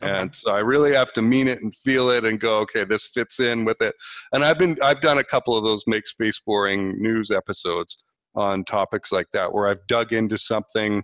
[0.03, 0.13] Okay.
[0.13, 3.09] And so I really have to mean it and feel it and go, okay, this
[3.15, 3.95] fits in with it.
[4.33, 8.03] And I've been, I've done a couple of those make space boring news episodes
[8.35, 11.03] on topics like that where I've dug into something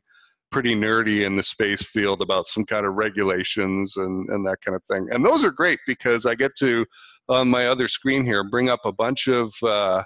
[0.50, 4.74] pretty nerdy in the space field about some kind of regulations and, and that kind
[4.74, 5.06] of thing.
[5.12, 6.86] And those are great because I get to,
[7.28, 10.02] on my other screen here, bring up a bunch of uh,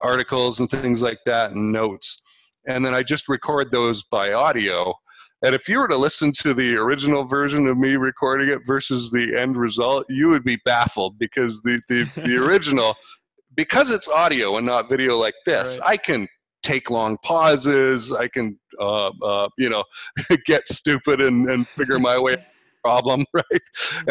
[0.00, 2.20] articles and things like that and notes.
[2.66, 4.94] And then I just record those by audio.
[5.44, 9.10] And if you were to listen to the original version of me recording it versus
[9.10, 12.94] the end result, you would be baffled because the, the, the original,
[13.54, 15.90] because it's audio and not video like this, right.
[15.90, 16.26] I can
[16.62, 18.10] take long pauses.
[18.10, 19.84] I can, uh, uh, you know,
[20.46, 22.36] get stupid and, and figure my way
[22.84, 23.62] problem, right?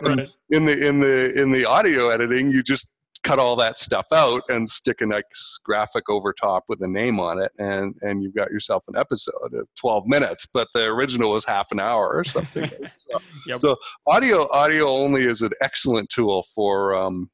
[0.06, 0.30] And right.
[0.52, 2.93] in the in the in the audio editing, you just
[3.24, 7.20] cut all that stuff out and stick a nice graphic over top with a name
[7.20, 11.32] on it and and you've got yourself an episode of 12 minutes but the original
[11.32, 12.70] was half an hour or something.
[12.96, 13.58] So, yep.
[13.58, 13.76] so,
[14.08, 17.30] audio audio only is an excellent tool for um,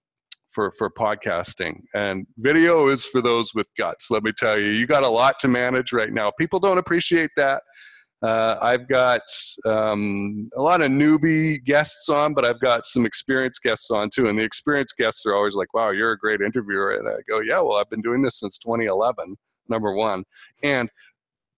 [0.51, 4.67] for for podcasting and video is for those with guts let me tell you.
[4.67, 6.31] You got a lot to manage right now.
[6.37, 7.61] People don't appreciate that
[8.21, 9.21] uh, i've got
[9.65, 14.27] um, a lot of newbie guests on but i've got some experienced guests on too.
[14.27, 16.91] And the experienced guests are always like wow you're a great interviewer.
[16.91, 19.35] And i go yeah well i've been doing this since 2011
[19.67, 20.23] number one.
[20.63, 20.89] And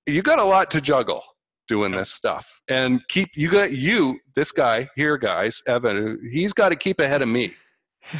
[0.06, 1.24] you got a lot to juggle
[1.68, 2.60] doing this stuff.
[2.68, 7.22] And keep you got you this guy here guys evan he's got to keep ahead
[7.22, 7.54] of me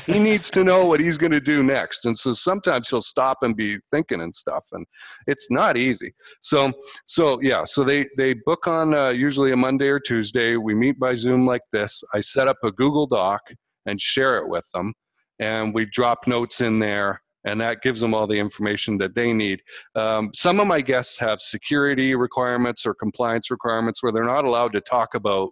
[0.06, 3.40] he needs to know what he's going to do next and so sometimes he'll stop
[3.42, 4.86] and be thinking and stuff and
[5.28, 6.14] it's not easy.
[6.42, 6.72] So
[7.06, 10.56] so yeah so they they book on uh, usually a monday or tuesday.
[10.56, 12.04] We meet by zoom like this.
[12.14, 13.42] I set up a google doc
[13.86, 14.94] and share it with them
[15.40, 19.34] and we drop notes in there and that gives them all the information that they
[19.34, 19.62] need.
[19.96, 24.74] Um, some of my guests have security requirements or compliance requirements where they're not allowed
[24.74, 25.50] to talk about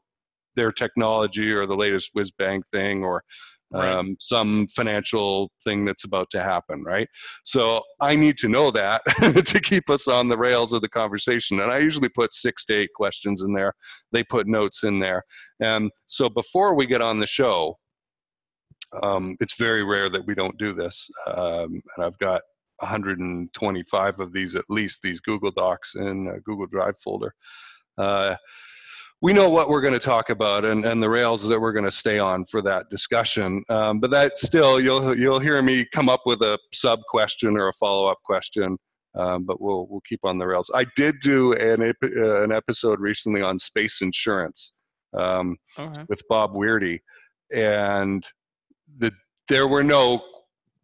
[0.56, 3.24] their technology or the latest whiz bang thing or
[3.72, 3.92] right.
[3.92, 7.08] um, some financial thing that's about to happen, right?
[7.44, 9.02] So I need to know that
[9.46, 11.60] to keep us on the rails of the conversation.
[11.60, 13.74] And I usually put six to eight questions in there.
[14.12, 15.24] They put notes in there.
[15.62, 17.78] And so before we get on the show,
[19.04, 21.08] um, it's very rare that we don't do this.
[21.28, 22.42] Um, and I've got
[22.80, 27.34] 125 of these, at least these Google Docs in Google Drive folder.
[27.98, 28.36] Uh,
[29.22, 31.86] we know what we're going to talk about and, and the rails that we're going
[31.86, 33.64] to stay on for that discussion.
[33.70, 37.68] Um, but that still, you'll you'll hear me come up with a sub question or
[37.68, 38.78] a follow up question.
[39.16, 40.72] Um, but we'll we'll keep on the rails.
[40.74, 44.74] I did do an uh, an episode recently on space insurance
[45.18, 45.58] um,
[46.08, 47.00] with Bob Weirdy,
[47.54, 48.26] and
[48.98, 49.12] the
[49.50, 50.24] there were no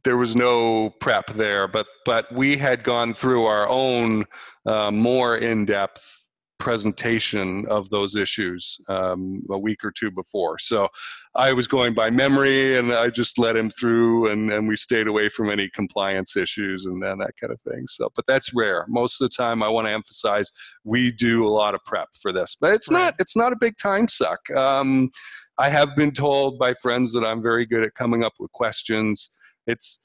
[0.04, 4.26] there was no prep there, but but we had gone through our own
[4.66, 6.25] uh, more in depth
[6.58, 10.58] presentation of those issues um, a week or two before.
[10.58, 10.88] So
[11.36, 15.08] I was going by memory and I just let him through and, and we stayed
[15.08, 17.86] away from any compliance issues and then that kind of thing.
[17.88, 18.86] So, but that's rare.
[18.88, 20.50] Most of the time I want to emphasize
[20.84, 23.78] we do a lot of prep for this, but it's not, it's not a big
[23.78, 24.50] time suck.
[24.52, 25.12] Um,
[25.58, 29.30] I have been told by friends that I'm very good at coming up with questions.
[29.68, 30.00] It's,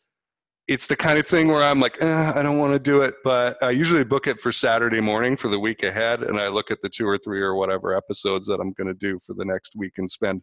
[0.69, 3.15] it's the kind of thing where I'm like, eh, I don't want to do it,
[3.25, 6.71] but I usually book it for Saturday morning for the week ahead, and I look
[6.71, 9.45] at the two or three or whatever episodes that I'm going to do for the
[9.45, 10.43] next week and spend.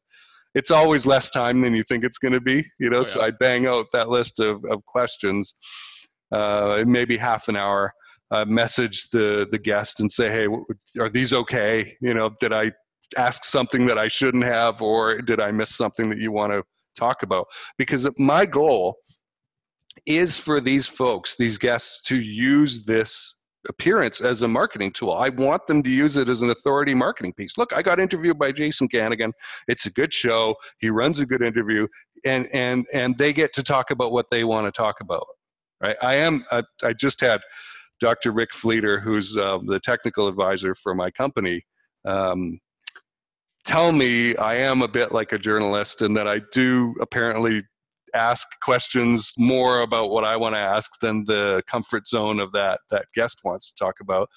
[0.53, 2.97] It's always less time than you think it's going to be, you know.
[2.97, 3.03] Oh, yeah.
[3.03, 5.55] So I bang out that list of, of questions,
[6.31, 7.93] uh, maybe half an hour.
[8.29, 10.47] Uh, message the the guest and say, hey,
[10.99, 11.93] are these okay?
[12.01, 12.73] You know, did I
[13.17, 16.63] ask something that I shouldn't have, or did I miss something that you want to
[16.97, 17.47] talk about?
[17.77, 18.97] Because my goal
[20.05, 23.35] is for these folks, these guests, to use this
[23.69, 25.13] appearance as a marketing tool.
[25.13, 27.57] I want them to use it as an authority marketing piece.
[27.57, 29.31] Look, I got interviewed by Jason Kanigan.
[29.67, 30.55] It's a good show.
[30.79, 31.87] He runs a good interview,
[32.25, 35.25] and and and they get to talk about what they want to talk about.
[35.81, 35.97] Right?
[36.01, 36.43] I am.
[36.51, 37.41] I, I just had
[37.99, 38.31] Dr.
[38.31, 41.61] Rick Fleeter, who's uh, the technical advisor for my company.
[42.05, 42.59] Um,
[43.65, 47.61] tell me I am a bit like a journalist and that I do apparently
[48.13, 52.79] ask questions more about what I want to ask than the comfort zone of that
[52.91, 54.29] that guest wants to talk about,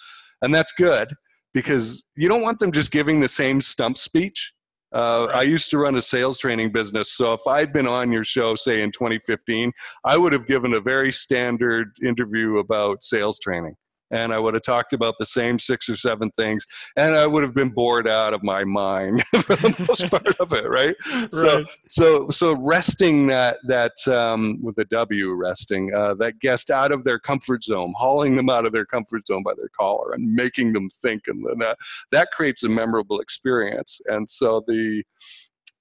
[0.43, 1.15] and that's good
[1.53, 4.53] because you don't want them just giving the same stump speech.
[4.93, 5.25] Uh.
[5.27, 8.57] I used to run a sales training business, so if I'd been on your show,
[8.57, 9.73] say in 2015,
[10.05, 13.77] I would have given a very standard interview about sales training
[14.11, 17.43] and I would have talked about the same six or seven things, and I would
[17.43, 20.95] have been bored out of my mind for the most part of it, right?
[21.05, 21.33] right?
[21.33, 26.93] So, so, so wresting that that um, with a W, wresting uh, that guest out
[26.93, 30.33] of their comfort zone, hauling them out of their comfort zone by their collar, and
[30.33, 31.79] making them think, and then that
[32.11, 34.01] that creates a memorable experience.
[34.07, 35.03] And so the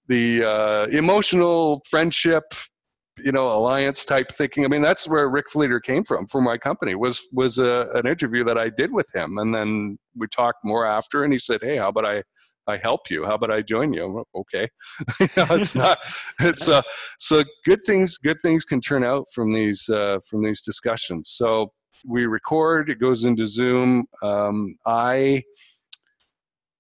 [0.08, 2.44] the uh, emotional friendship
[3.24, 4.66] you know alliance type thinking.
[4.66, 6.96] I mean, that's where Rick Fleeter came from for my company.
[6.96, 10.86] Was was a, an interview that I did with him, and then we talked more
[10.86, 12.24] after, and he said, "Hey, how about I?"
[12.68, 13.26] I help you.
[13.26, 14.24] How about I join you?
[14.36, 14.68] Okay,
[15.20, 15.98] you know, it's not.
[16.40, 16.84] It's uh,
[17.18, 18.20] so good things.
[18.20, 21.30] Good things can turn out from these uh, from these discussions.
[21.30, 21.72] So
[22.06, 22.90] we record.
[22.90, 24.06] It goes into Zoom.
[24.22, 25.44] Um, I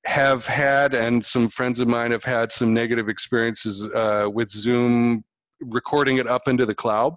[0.05, 5.23] have had, and some friends of mine have had some negative experiences uh, with Zoom
[5.61, 7.15] recording it up into the cloud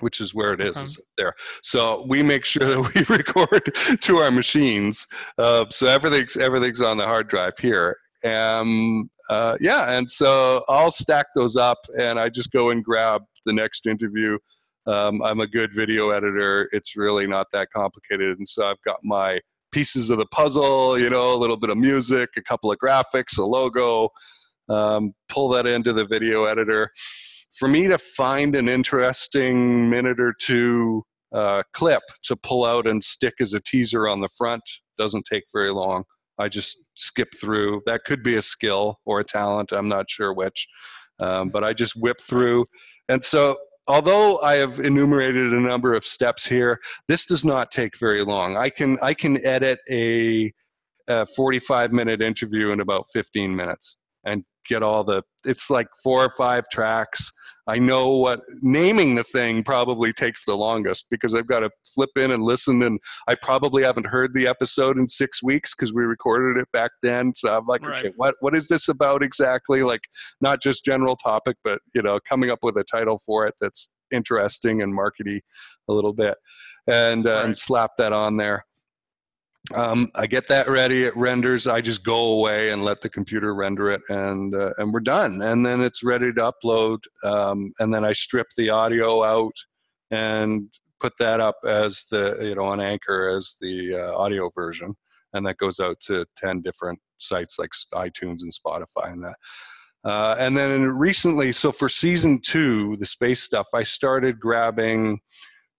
[0.00, 1.34] which is where it is, is there.
[1.62, 5.06] So we make sure that we record to our machines.
[5.38, 7.96] Uh, so everything's everything's on the hard drive here.
[8.24, 13.22] Um, uh, yeah, and so I'll stack those up, and I just go and grab
[13.44, 14.38] the next interview.
[14.86, 16.68] Um, I'm a good video editor.
[16.72, 19.40] It's really not that complicated, and so I've got my
[19.72, 20.98] pieces of the puzzle.
[20.98, 24.10] You know, a little bit of music, a couple of graphics, a logo.
[24.68, 26.92] Um, pull that into the video editor
[27.58, 31.02] for me to find an interesting minute or two
[31.34, 34.62] uh, clip to pull out and stick as a teaser on the front
[34.98, 36.04] doesn't take very long.
[36.38, 37.82] I just skip through.
[37.86, 39.72] That could be a skill or a talent.
[39.72, 40.66] I'm not sure which.
[41.20, 42.64] Um, but I just whip through.
[43.10, 47.98] And so, although I have enumerated a number of steps here, this does not take
[47.98, 48.56] very long.
[48.56, 50.50] I can I can edit a,
[51.08, 56.24] a 45 minute interview in about 15 minutes and get all the it's like four
[56.24, 57.30] or five tracks.
[57.66, 62.10] I know what naming the thing probably takes the longest because i've got to flip
[62.16, 66.02] in and listen and i probably haven't heard the episode in six weeks because we
[66.02, 67.32] recorded it back then.
[67.34, 67.98] So i'm like right.
[67.98, 69.82] okay what, what is this about exactly?
[69.82, 70.02] Like
[70.40, 73.90] not just general topic but you know coming up with a title for it that's
[74.10, 75.40] interesting and markety
[75.88, 76.36] a little bit.
[76.88, 77.44] And uh, right.
[77.44, 78.64] and slap that on there
[79.74, 81.04] um, I get that ready.
[81.04, 81.66] It renders.
[81.66, 85.42] I just go away and let the computer render it, and uh, and we're done.
[85.42, 86.98] And then it's ready to upload.
[87.22, 89.54] Um, and then I strip the audio out
[90.10, 94.94] and put that up as the you know on Anchor as the uh, audio version,
[95.34, 99.36] and that goes out to ten different sites like iTunes and Spotify and that.
[100.02, 105.20] Uh, and then recently, so for season two, the space stuff, I started grabbing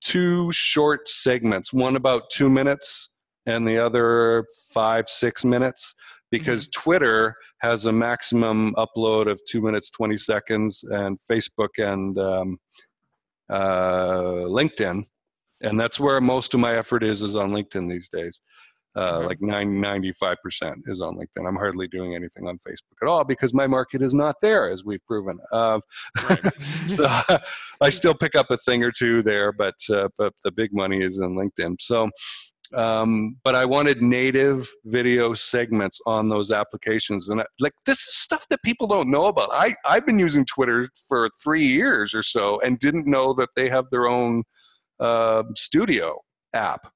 [0.01, 1.73] two short segments.
[1.73, 3.10] One about two minutes
[3.45, 5.95] and the other five, six minutes
[6.31, 6.81] because mm-hmm.
[6.81, 12.57] Twitter has a maximum upload of two minutes, 20 seconds, and Facebook and um,
[13.49, 15.03] uh, LinkedIn.
[15.61, 18.41] And that's where most of my effort is, is on LinkedIn these days.
[18.93, 19.27] Uh, mm-hmm.
[19.27, 21.47] Like 90, 95% is on LinkedIn.
[21.47, 24.83] I'm hardly doing anything on Facebook at all because my market is not there, as
[24.83, 25.39] we've proven.
[25.53, 25.79] Uh,
[26.29, 26.39] right.
[26.87, 27.05] so
[27.79, 31.03] I still pick up a thing or two there, but uh, but the big money
[31.03, 31.77] is in LinkedIn.
[31.79, 32.09] So
[32.73, 38.15] um, but I wanted native video segments on those applications, and I, like this is
[38.15, 39.49] stuff that people don't know about.
[39.51, 43.69] I I've been using Twitter for three years or so, and didn't know that they
[43.69, 44.43] have their own
[44.99, 46.17] uh, studio
[46.53, 46.91] app.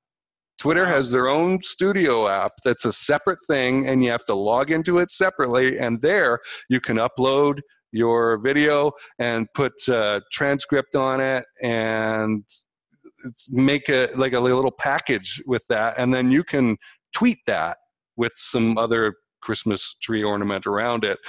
[0.57, 4.71] Twitter has their own studio app that's a separate thing, and you have to log
[4.71, 5.77] into it separately.
[5.77, 7.59] And there you can upload
[7.91, 12.43] your video and put a transcript on it and
[13.49, 16.77] make a like a little package with that and then you can
[17.13, 17.77] tweet that
[18.17, 21.19] with some other Christmas tree ornament around it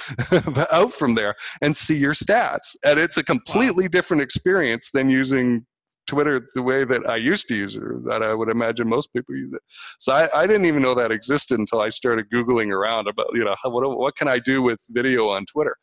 [0.71, 2.75] out from there and see your stats.
[2.83, 3.89] And it's a completely wow.
[3.91, 5.65] different experience than using
[6.07, 9.13] Twitter the way that I used to use it, or that I would imagine most
[9.13, 9.61] people use it.
[9.99, 13.43] So I, I didn't even know that existed until I started Googling around about, you
[13.43, 15.75] know, what, what can I do with video on Twitter?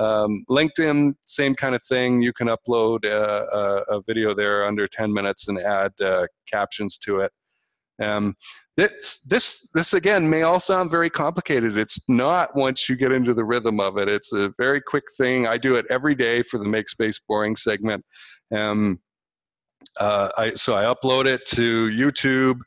[0.00, 2.22] Um, LinkedIn, same kind of thing.
[2.22, 3.44] You can upload a,
[3.92, 7.32] a, a video there under 10 minutes and add uh, captions to it.
[8.02, 8.34] Um,
[8.78, 11.76] this, this, this again may all sound very complicated.
[11.76, 14.08] It's not once you get into the rhythm of it.
[14.08, 15.46] It's a very quick thing.
[15.46, 18.02] I do it every day for the Make Space Boring segment.
[18.56, 19.00] Um,
[19.98, 22.58] uh, I, so I upload it to YouTube.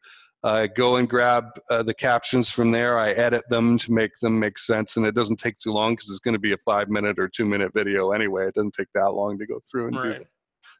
[0.44, 3.00] I go and grab uh, the captions from there.
[3.00, 6.10] I edit them to make them make sense, and it doesn't take too long because
[6.10, 8.48] it's going to be a five minute or two minute video anyway.
[8.48, 10.20] It doesn't take that long to go through and right.
[10.20, 10.26] do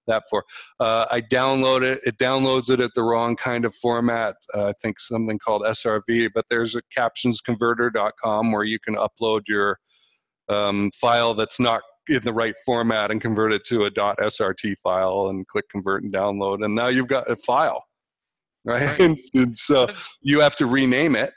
[0.08, 0.44] that for.
[0.82, 2.02] Uh, I download it.
[2.04, 4.36] It downloads it at the wrong kind of format.
[4.54, 9.80] Uh, I think something called SBV, but there's a captionsconverter.com where you can upload your
[10.50, 15.28] um, file that's not in the right format and convert it to a .srt file
[15.30, 17.86] and click convert and download, and now you've got a file
[18.66, 19.00] right?
[19.00, 19.18] right.
[19.34, 19.88] And, so
[20.22, 21.34] you have to rename it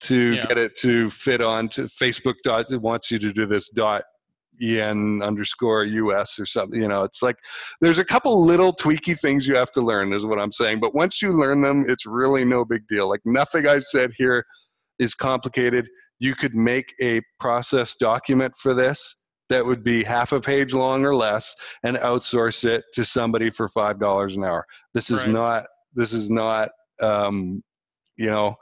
[0.00, 0.46] to yeah.
[0.46, 4.02] get it to fit on to Facebook dot it wants you to do this dot
[4.62, 7.36] en underscore us or something you know it's like
[7.80, 10.94] there's a couple little tweaky things you have to learn is what i'm saying but
[10.94, 14.44] once you learn them it's really no big deal like nothing i said here
[14.98, 15.88] is complicated
[16.18, 19.16] you could make a process document for this
[19.48, 23.68] that would be half a page long or less and outsource it to somebody for
[23.68, 25.32] five dollars an hour this is right.
[25.32, 25.64] not
[25.94, 27.62] this is not um,
[28.16, 28.56] you know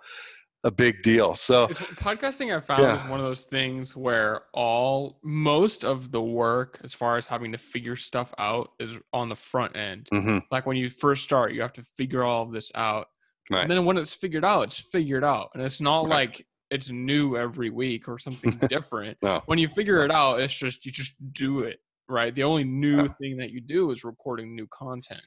[0.65, 1.35] a big deal.
[1.35, 3.03] So it's, podcasting I found yeah.
[3.03, 7.53] is one of those things where all most of the work as far as having
[7.53, 10.09] to figure stuff out is on the front end.
[10.13, 10.39] Mm-hmm.
[10.51, 13.07] Like when you first start, you have to figure all of this out.
[13.51, 13.63] Right.
[13.63, 15.51] And then when it's figured out, it's figured out.
[15.55, 16.29] And it's not right.
[16.29, 19.17] like it's new every week or something different.
[19.23, 19.43] no.
[19.47, 21.79] When you figure it out, it's just you just do it.
[22.09, 22.35] Right.
[22.35, 23.09] The only new yeah.
[23.21, 25.21] thing that you do is recording new content.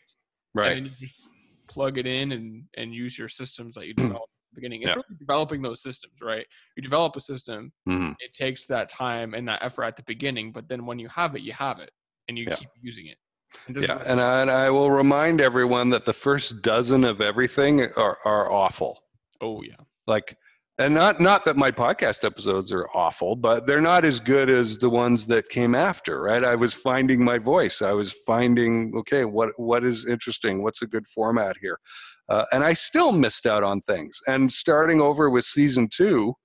[0.54, 0.78] Right.
[0.78, 1.16] And you just
[1.72, 4.82] plug it in and and use your systems that you develop at the beginning.
[4.82, 4.96] It's yeah.
[4.96, 6.46] really developing those systems, right?
[6.76, 8.12] You develop a system, mm-hmm.
[8.20, 11.36] it takes that time and that effort at the beginning, but then when you have
[11.36, 11.92] it, you have it,
[12.28, 12.56] and you yeah.
[12.56, 13.18] keep using it.
[13.70, 18.18] yeah, and I, and I will remind everyone that the first dozen of everything are
[18.26, 19.04] are awful.
[19.42, 19.76] Oh yeah,
[20.08, 20.38] like
[20.78, 24.78] and not not that my podcast episodes are awful but they're not as good as
[24.78, 26.44] the ones that came after right?
[26.44, 27.82] I was finding my voice.
[27.82, 30.64] I was finding okay what what is interesting?
[30.64, 31.80] What's a good format here?
[32.30, 34.20] Uh, and i still missed out on things.
[34.28, 36.36] And starting over with season two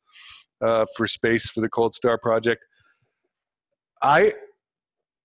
[0.65, 2.65] uh, for space for the cold star project
[4.03, 4.33] i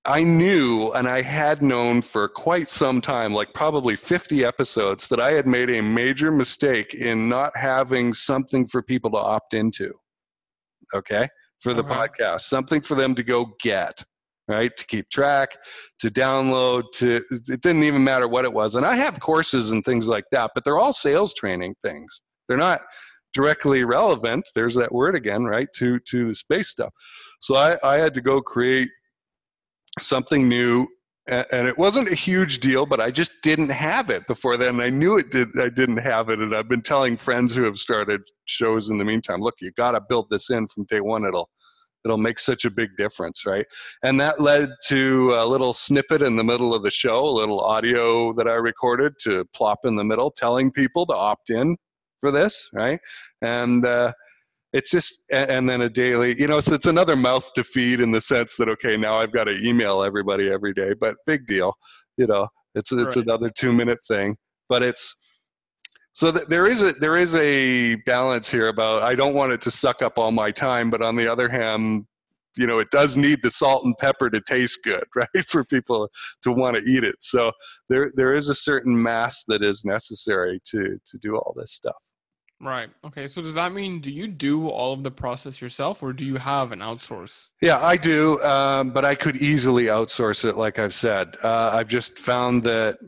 [0.06, 5.20] I knew and I had known for quite some time, like probably 50 episodes, that
[5.20, 9.94] I had made a major mistake in not having something for people to opt into.
[10.96, 11.28] Okay?
[11.60, 12.08] For the uh-huh.
[12.08, 14.04] podcast, something for them to go get,
[14.48, 14.76] right?
[14.76, 15.56] To keep track,
[16.00, 18.74] to download, to it didn't even matter what it was.
[18.74, 22.22] And I have courses and things like that, but they're all sales training things.
[22.48, 22.82] They're not
[23.34, 26.92] directly relevant there's that word again right to to the space stuff
[27.40, 28.90] so i i had to go create
[30.00, 30.88] something new
[31.28, 34.82] and it wasn't a huge deal but i just didn't have it before then.
[34.82, 37.78] I knew it did i didn't have it and i've been telling friends who have
[37.78, 41.26] started shows in the meantime look you got to build this in from day one.
[41.26, 41.50] It'll
[42.04, 43.66] it'll make such a big difference right?
[44.04, 47.60] And that led to a little snippet in the middle of the show a little
[47.60, 51.78] audio that i recorded to plop in the middle telling people to opt in
[52.20, 53.00] for this right?
[53.44, 54.14] And uh,
[54.74, 58.12] it's just and then a daily you know so it's another mouth to feed in
[58.12, 61.74] the sense that okay now i've got to email everybody every day but big deal
[62.18, 63.26] you know it's it's right.
[63.26, 64.36] another two minute thing
[64.70, 65.16] but it's
[66.14, 69.72] so there is a there is a balance here about i don't want it to
[69.72, 72.06] suck up all my time but on the other hand
[72.58, 76.10] you know it does need the salt and pepper to taste good right for people
[76.42, 77.52] to want to eat it so
[77.90, 81.96] there there is a certain mass that is necessary to to do all this stuff
[82.62, 82.92] Right.
[83.04, 83.28] Okay.
[83.28, 86.36] So does that mean do you do all of the process yourself, or do you
[86.38, 87.48] have an outsource?
[87.60, 90.58] Yeah, I do, um, but I could easily outsource it.
[90.58, 93.00] Like I've said, uh, I've just found that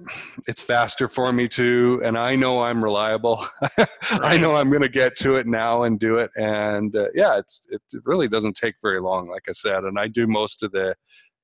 [0.48, 3.46] it's faster for me to, and I know I'm reliable.
[4.10, 7.38] I know I'm going to get to it now and do it, and uh, yeah,
[7.38, 9.30] it's it really doesn't take very long.
[9.30, 10.96] Like I said, and I do most of the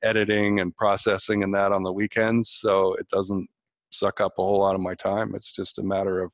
[0.01, 3.47] editing and processing and that on the weekends, so it doesn't
[3.91, 5.35] suck up a whole lot of my time.
[5.35, 6.33] It's just a matter of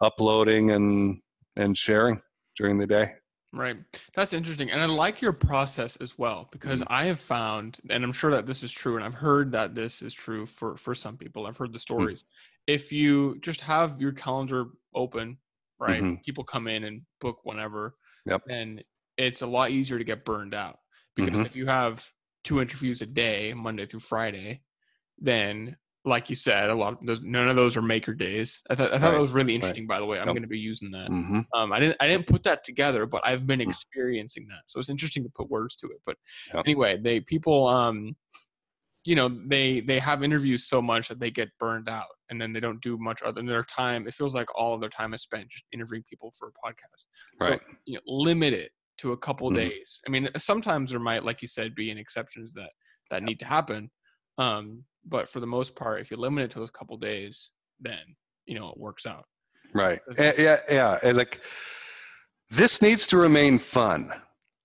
[0.00, 1.20] uploading and
[1.56, 2.20] and sharing
[2.56, 3.14] during the day.
[3.52, 3.78] Right.
[4.14, 4.70] That's interesting.
[4.70, 8.44] And I like your process as well because I have found, and I'm sure that
[8.44, 11.46] this is true, and I've heard that this is true for, for some people.
[11.46, 12.24] I've heard the stories.
[12.66, 15.38] If you just have your calendar open,
[15.78, 16.04] right?
[16.04, 16.18] Mhm.
[16.26, 17.96] People come in and book whenever,
[18.26, 18.42] Yep.
[18.44, 18.82] then
[19.16, 20.80] it's a lot easier to get burned out.
[21.14, 21.46] Because Mhm.
[21.46, 22.06] if you have
[22.44, 24.62] two interviews a day, Monday through Friday,
[25.18, 25.76] then
[26.08, 28.60] like you said, a lot of those, none of those are maker days.
[28.70, 30.18] I thought, I thought Right, that was really interesting, by the way.
[30.18, 30.34] I'm Yep.
[30.34, 31.08] going to be using that.
[31.08, 33.68] hmm Um, I didn't I didn't put that together, but I've been Mm.
[33.68, 34.62] experiencing that.
[34.66, 36.00] So it's interesting to put words to it.
[36.04, 36.16] But
[36.54, 36.64] Yep.
[36.66, 38.16] anyway, they people um
[39.04, 42.52] you know, they they have interviews so much that they get burned out and then
[42.52, 44.06] they don't do much other than their time.
[44.06, 47.04] It feels like all of their time is spent just interviewing people for a podcast.
[47.40, 47.60] Right.
[47.60, 49.54] So you know, limit it to a couple Mhm.
[49.54, 50.00] days.
[50.06, 52.70] I mean, sometimes there might, like you said, be an exceptions that
[53.10, 53.90] that need to happen.
[54.36, 57.50] Um, but for the most part, if you limit it to those couple days,
[57.80, 57.98] then
[58.46, 59.24] you know it works out.
[59.74, 60.00] Right.
[60.16, 60.98] Eh, Yeah, yeah.
[61.02, 61.40] And like
[62.50, 64.10] this needs to remain fun.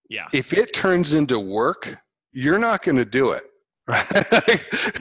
[0.10, 0.28] Yeah.
[0.34, 1.98] If it turns into work,
[2.32, 3.44] you're not going to do it.
[3.88, 4.06] Right?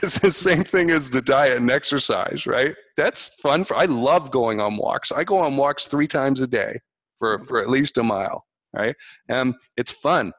[0.01, 2.75] it's the same thing as the diet and exercise, right?
[2.97, 3.63] That's fun.
[3.63, 5.11] For, I love going on walks.
[5.11, 6.79] I go on walks three times a day
[7.19, 8.95] for, for at least a mile, right?
[9.29, 10.33] And it's fun.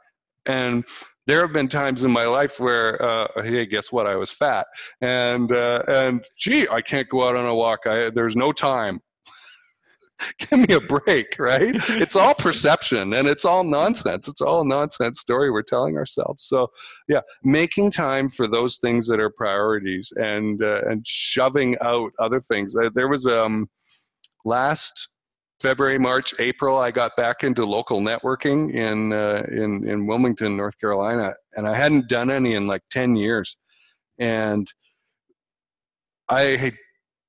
[0.45, 0.85] And
[1.27, 4.07] there have been times in my life where, uh, hey, guess what?
[4.07, 4.67] I was fat,
[5.01, 7.81] and uh, and gee, I can't go out on a walk.
[7.87, 9.01] I, there's no time.
[10.39, 11.75] Give me a break, right?
[11.91, 14.29] It's all perception and it's all nonsense.
[14.29, 16.45] It's all nonsense story we're telling ourselves.
[16.45, 16.69] So,
[17.09, 22.41] yeah, making time for those things that are priorities and uh, and shoving out other
[22.41, 22.77] things.
[22.77, 23.69] Uh, there was um
[24.45, 25.09] last
[25.65, 30.79] February, March, April, I got back into local networking in uh, in in Wilmington, North
[30.79, 33.57] Carolina, and I hadn't done any in like ten years,
[34.19, 34.71] and
[36.29, 36.73] I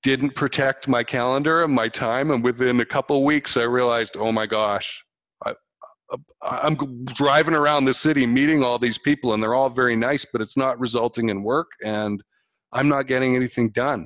[0.03, 4.33] didn't protect my calendar and my time, and within a couple weeks, I realized, oh
[4.33, 5.03] my gosh.
[5.45, 5.53] I,
[6.41, 6.75] I'm
[7.05, 10.57] driving around the city meeting all these people, and they're all very nice, but it's
[10.57, 12.21] not resulting in work, and
[12.73, 14.05] I'm not getting anything done.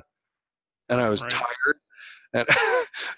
[0.88, 1.32] And I was Right.
[1.32, 1.76] tired,
[2.34, 2.46] and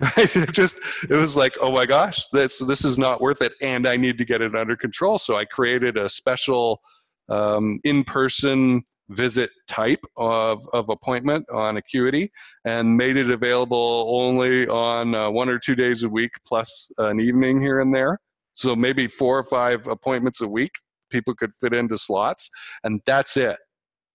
[0.52, 0.76] just
[1.08, 4.16] it was like oh my gosh this this is not worth it and i need
[4.18, 5.18] to get it under control.
[5.18, 6.80] So i created a special
[7.28, 12.30] um, in-person visit type of, of appointment on acuity
[12.64, 17.20] and made it available only on uh, one or two days a week plus an
[17.20, 18.18] evening here and there.
[18.54, 20.72] So maybe four or five appointments a week
[21.10, 22.50] people could fit into slots
[22.84, 23.58] and that's it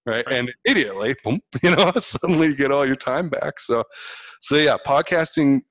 [0.07, 3.59] right, and immediately boom, you know suddenly you get all your time back.
[3.59, 3.83] So
[4.41, 5.61] so yeah podcasting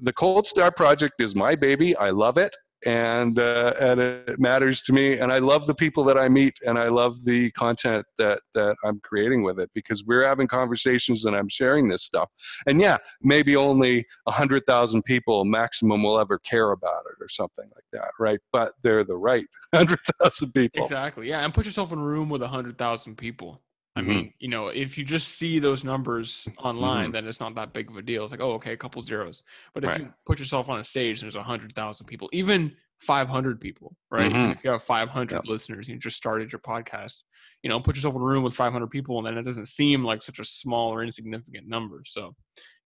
[0.00, 1.96] the cold star project is my baby.
[1.96, 2.54] I love it
[2.84, 6.54] and uh, and it matters to me and i love the people that i meet
[6.66, 11.24] and i love the content that that i'm creating with it because we're having conversations
[11.24, 12.30] and i'm sharing this stuff
[12.66, 17.84] and yeah maybe only 100000 people maximum will ever care about it or something like
[17.92, 21.28] that right but they're the right 100000 people Exactly.
[21.28, 23.60] Yeah, and put yourself in a room with hundred thousand people.
[23.94, 24.06] I Mhm.
[24.06, 27.90] mean, you know, if you just see those numbers online, then it's not that big
[27.90, 28.22] of a deal.
[28.24, 29.42] It's like, oh, okay, a couple zeros.
[29.74, 30.00] But if Right.
[30.00, 33.60] you put yourself on a stage and there's a hundred thousand people, even five hundred
[33.60, 34.32] people, right?
[34.32, 34.52] Mhm.
[34.52, 35.46] if you have five hundred Yep.
[35.46, 37.18] listeners, and you just started your podcast,
[37.62, 39.66] you know, put yourself in a room with five hundred people, and then it doesn't
[39.66, 42.02] seem like such a small or insignificant number.
[42.06, 42.34] So,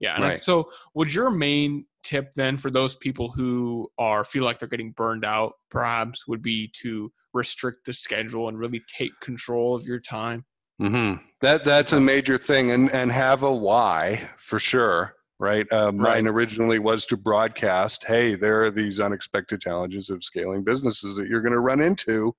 [0.00, 0.16] yeah.
[0.16, 0.44] And I- Right.
[0.44, 4.92] so, would your main tip then for those people who are feel like they're getting
[4.92, 10.00] burned out, perhaps, would be to restrict the schedule and really take control of your
[10.00, 10.44] time?
[10.78, 15.14] Hmm That that's a major thing, and and have a why for sure.
[15.38, 15.70] Right.
[15.70, 18.04] Uh, mine originally was to broadcast.
[18.04, 22.34] Hey, there are these unexpected challenges of scaling businesses that you're going to run into.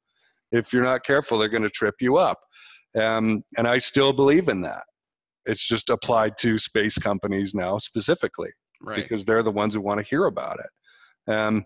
[0.51, 2.39] If you're not careful, they're going to trip you up.
[2.99, 4.81] Um, and I still believe in that.
[5.45, 8.49] It's just applied to space companies now specifically
[8.81, 8.95] Right.
[8.97, 11.31] because they're the ones who want to hear about it.
[11.31, 11.63] Um,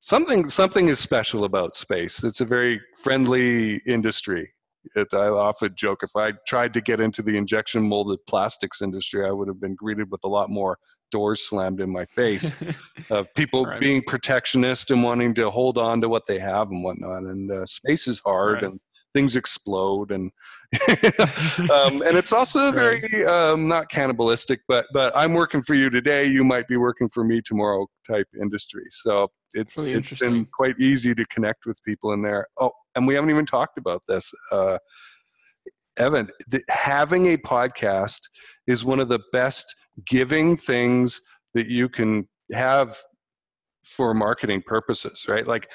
[0.00, 2.24] something something is special about space.
[2.24, 4.52] It's a very friendly industry.
[4.94, 9.26] It, I often joke if I tried to get into the injection molded plastics industry,
[9.26, 10.78] I would have been greeted with a lot more
[11.10, 12.52] doors slammed in my face
[13.10, 13.80] of people Right.
[13.80, 17.22] being protectionist and wanting to hold on to what they have and whatnot.
[17.22, 18.64] And uh, space is hard, Right.
[18.64, 18.80] and
[19.16, 20.30] things explode and
[21.76, 26.26] um, and it's also very um, not cannibalistic but but i'm working for you today
[26.26, 28.84] you might be working for me tomorrow type industry.
[28.90, 32.46] So it's Really it's been quite easy to connect with people in there.
[32.58, 34.78] Oh and we haven't even talked about this uh,
[35.98, 38.20] evan th- having a podcast
[38.66, 39.74] is one of the best
[40.06, 41.20] giving things
[41.54, 42.98] that you can have
[43.84, 45.46] for marketing purposes, right?
[45.46, 45.70] Like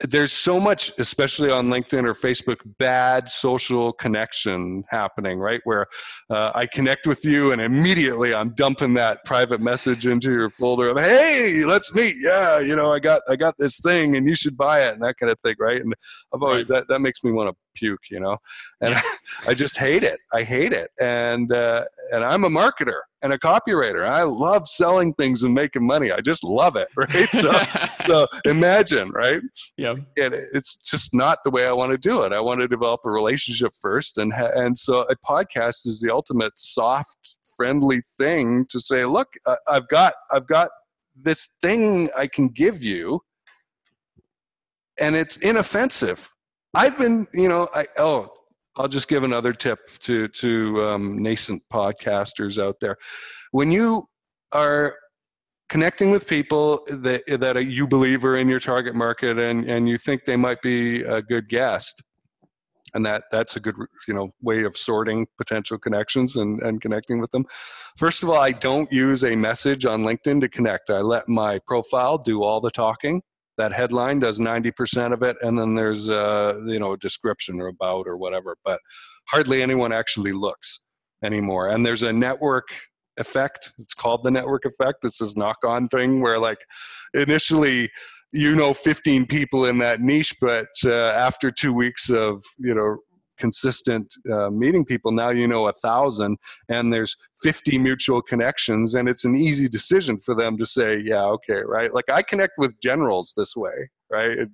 [0.00, 5.60] there's so much, especially on LinkedIn or Facebook, bad social connection happening, right?
[5.64, 5.86] Where
[6.30, 10.88] uh, I connect with you and immediately I'm dumping that private message into your folder
[10.88, 12.16] of, hey, let's meet.
[12.20, 15.02] Yeah, you know, I got I got this thing and you should buy it and
[15.02, 15.80] that kind of thing, right?
[15.80, 15.94] And
[16.34, 18.38] I've always that, that makes me want to puke, you know,
[18.80, 18.94] and
[19.46, 20.20] I just hate it.
[20.32, 24.06] I hate it, and uh, and I'm a marketer and a copywriter.
[24.06, 26.12] I love selling things and making money.
[26.12, 27.28] I just love it, right?
[27.30, 27.52] So
[28.06, 29.40] so imagine, right?
[29.76, 29.94] yeah.
[30.16, 32.32] And it's just not the way I want to do it.
[32.32, 36.12] I want to develop a relationship first, and ha- and so a podcast is the
[36.12, 40.68] ultimate soft, friendly thing to say, look, I- I've got I've got
[41.16, 43.20] this thing I can give you,
[44.98, 46.28] and it's inoffensive.
[46.74, 48.32] I've been, you know, I oh,
[48.76, 52.96] I'll just give another tip to to um, nascent podcasters out there.
[53.52, 54.08] When you
[54.52, 54.96] are
[55.68, 59.98] connecting with people that that you believe are in your target market and and you
[59.98, 62.02] think they might be a good guest,
[62.94, 63.76] and that that's a good
[64.08, 67.44] you know way of sorting potential connections and and connecting with them.
[67.96, 70.90] First of all, I don't use a message on LinkedIn to connect.
[70.90, 73.22] I let my profile do all the talking
[73.56, 77.68] that headline does 90% of it and then there's a you know a description or
[77.68, 78.80] about or whatever but
[79.28, 80.80] hardly anyone actually looks
[81.24, 81.68] anymore.
[81.68, 82.68] And there's a network
[83.16, 83.72] effect.
[83.78, 84.98] It's called the network effect.
[85.02, 86.58] This knock on thing where like
[87.14, 87.90] initially
[88.32, 92.96] you know 15 people in that niche but uh, after two weeks of you know
[93.38, 96.36] consistent uh, meeting people now you know a thousand
[96.68, 101.22] and there's 50 mutual connections and it's an easy decision for them to say yeah
[101.24, 101.92] okay right?
[101.92, 104.30] Like i connect with generals this way right?
[104.30, 104.48] It-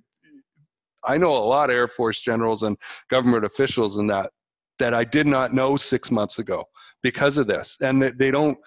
[1.03, 2.77] i know a lot of air force generals and
[3.09, 4.29] government officials and that
[4.77, 6.63] that i did not know six months ago
[7.01, 8.57] because of this and they, they don't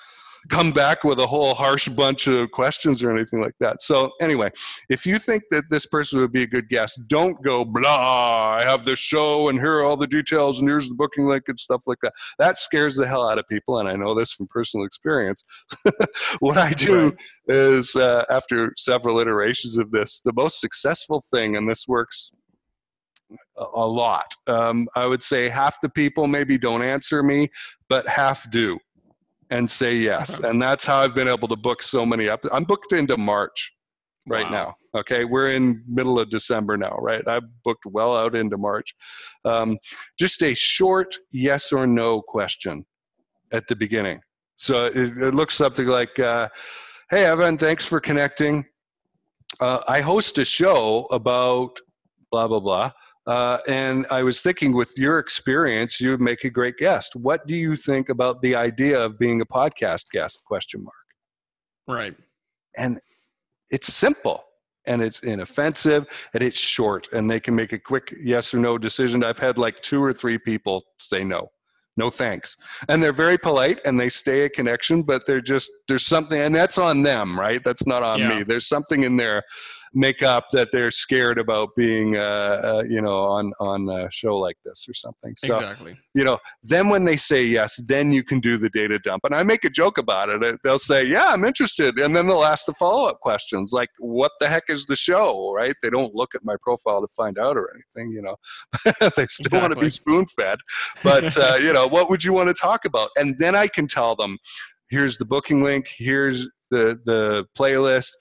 [0.50, 3.80] come back with a whole harsh bunch of questions or anything like that.
[3.80, 4.50] So anyway
[4.88, 8.62] if you think that this person would be a good guest don't go blah i
[8.62, 11.58] have this show and here are all the details and here's the booking link and
[11.58, 12.12] stuff like that.
[12.38, 15.44] That scares the hell out of people and i know this from personal experience.
[16.40, 17.14] What i do Right.
[17.48, 22.30] is uh, after several iterations of this the most successful thing and this works
[23.56, 27.48] a, a lot um, i would say half the people maybe don't answer me
[27.88, 28.78] but half do
[29.54, 30.26] and say yes.
[30.48, 33.58] And that's how i've been able to book so many up i'm booked into march
[34.34, 34.58] right Wow.
[34.58, 34.68] now
[35.00, 35.24] okay?
[35.24, 35.64] We're in
[35.98, 37.24] middle of december now right?
[37.34, 38.94] I've booked well out into march.
[39.44, 39.68] Um,
[40.18, 42.84] just a short yes or no question
[43.52, 44.20] at the beginning.
[44.56, 44.96] So it,
[45.28, 46.48] it looks something like uh,
[47.10, 48.64] hey evan thanks for connecting.
[49.60, 51.72] Uh, i host a show about
[52.30, 52.90] blah blah blah
[53.26, 57.16] uh, and i was thinking with your experience you would make a great guest.
[57.16, 61.06] What do you think about the idea of being a podcast guest question mark?
[61.98, 62.14] Right.
[62.76, 63.00] and
[63.70, 64.44] it's simple
[64.86, 68.76] and it's inoffensive and it's short and they can make a quick yes or no
[68.78, 69.24] decision.
[69.24, 71.50] I've had like two or three people say no.
[71.96, 72.56] No thanks.
[72.88, 76.54] And they're very polite and they stay a connection but they're just there's something and
[76.54, 77.62] that's on them right?
[77.64, 78.28] That's not on Yeah.
[78.38, 79.16] me there's something in
[79.94, 84.36] their makeup that they're scared about being uh, uh, you know on on a show
[84.36, 85.34] like this or something.
[85.36, 85.96] So exactly.
[86.14, 89.22] you know then when they say yes then you can do the data dump.
[89.24, 90.58] And i make a joke about it.
[90.62, 91.98] They'll say yeah i'm interested.
[91.98, 95.52] And then they'll ask the follow-up questions like what the heck is the show?
[95.52, 95.74] Right?
[95.82, 98.36] They don't look at my profile to find out or anything you know.
[99.16, 100.58] They still want to be spoon-fed.
[101.02, 103.10] But uh, you know what would you want to talk about?
[103.16, 104.38] And then i can tell them
[104.90, 105.88] here's the booking link.
[105.96, 108.12] Here's the the playlist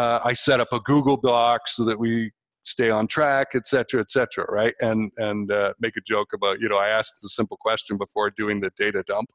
[0.00, 2.30] uh, i set up a google doc so that we
[2.76, 6.60] stay on track et cetera et cetera right and and uh, make a joke about
[6.60, 9.28] you know i asked the simple question before doing the data dump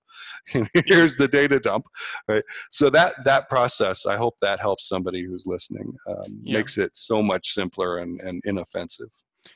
[0.86, 1.86] here's the data dump
[2.28, 6.58] right so that that process i hope that helps somebody who's listening um, Yeah.
[6.58, 9.12] makes it so much simpler and, and inoffensive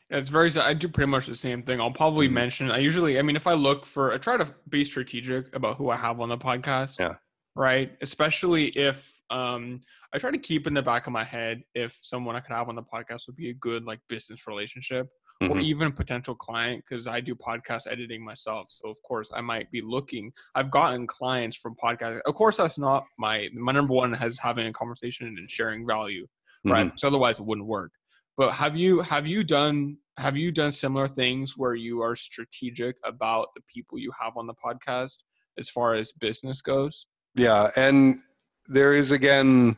[0.09, 0.49] It's very.
[0.71, 1.77] I do pretty much the same thing.
[1.79, 2.33] I'll probably Mhm.
[2.41, 2.71] mention.
[2.71, 3.19] I usually.
[3.19, 6.17] I mean, if I look for, I try to be strategic about who I have
[6.23, 6.97] on the podcast.
[6.97, 7.15] Yeah.
[7.55, 7.89] Right.
[8.01, 9.81] Especially if um,
[10.13, 12.69] I try to keep in the back of my head if someone I could have
[12.69, 15.07] on the podcast would be a good like business relationship
[15.41, 15.63] or Mhm.
[15.63, 18.67] even potential client because I do podcast editing myself.
[18.69, 20.31] So of course I might be looking.
[20.55, 22.21] I've gotten clients from podcast.
[22.25, 26.25] Of course, that's not my my number one has having a conversation and sharing value
[26.63, 26.85] right?
[26.85, 26.89] Mhm.
[26.91, 27.91] Because otherwise it wouldn't work.
[28.37, 32.95] But have you have you done have you done similar things where you are strategic
[33.03, 35.17] about the people you have on the podcast
[35.57, 37.05] as far as business goes?
[37.35, 38.21] Yeah, and
[38.67, 39.77] there is again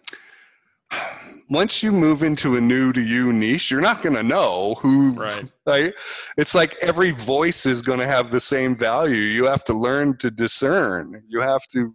[1.50, 5.14] once you move into a new to you niche, you're not going to know who.
[5.14, 5.50] Right.
[5.66, 5.94] Right.
[6.38, 9.16] It's like every voice is going to have the same value.
[9.16, 11.24] You have to learn to discern.
[11.28, 11.94] You have to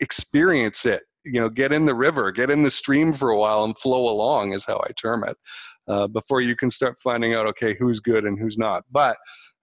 [0.00, 1.02] experience it.
[1.24, 4.08] You know, get in the river, get in the stream for a while, and flow
[4.08, 5.36] along is how I term it.
[5.86, 8.84] Uh, before you can start finding out, okay, who's good and who's not.
[8.90, 9.16] But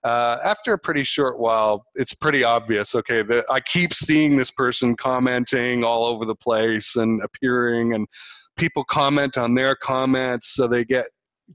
[0.06, 2.94] uh, after a pretty short while, it's pretty obvious.
[2.94, 8.08] Okay, that I keep seeing this person commenting all over the place and appearing, and
[8.56, 11.08] people comment on their comments, so they get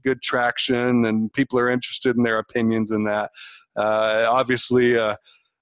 [0.03, 3.31] good traction, and people are interested in their opinions in that.
[3.77, 4.97] Uh, obviously.
[4.97, 5.15] Uh,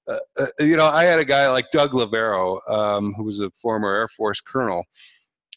[0.08, 3.52] uh, uh, you know, I had a guy like Doug Loverro, um, who was a
[3.52, 4.84] former Air Force colonel,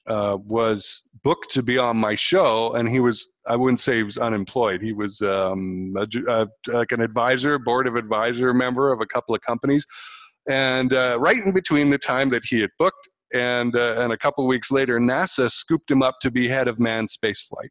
[0.06, 4.02] uh, was booked to be on my show, and he was I wouldn't say he
[4.02, 4.82] was unemployed.
[4.82, 9.34] He was um, a, a, like an advisor, board of advisor member of a couple
[9.34, 9.86] of companies,
[10.48, 14.16] and uh, right in between the time that he had booked and uh, and a
[14.16, 17.70] couple of weeks later, NASA scooped him up to be head of manned spaceflight.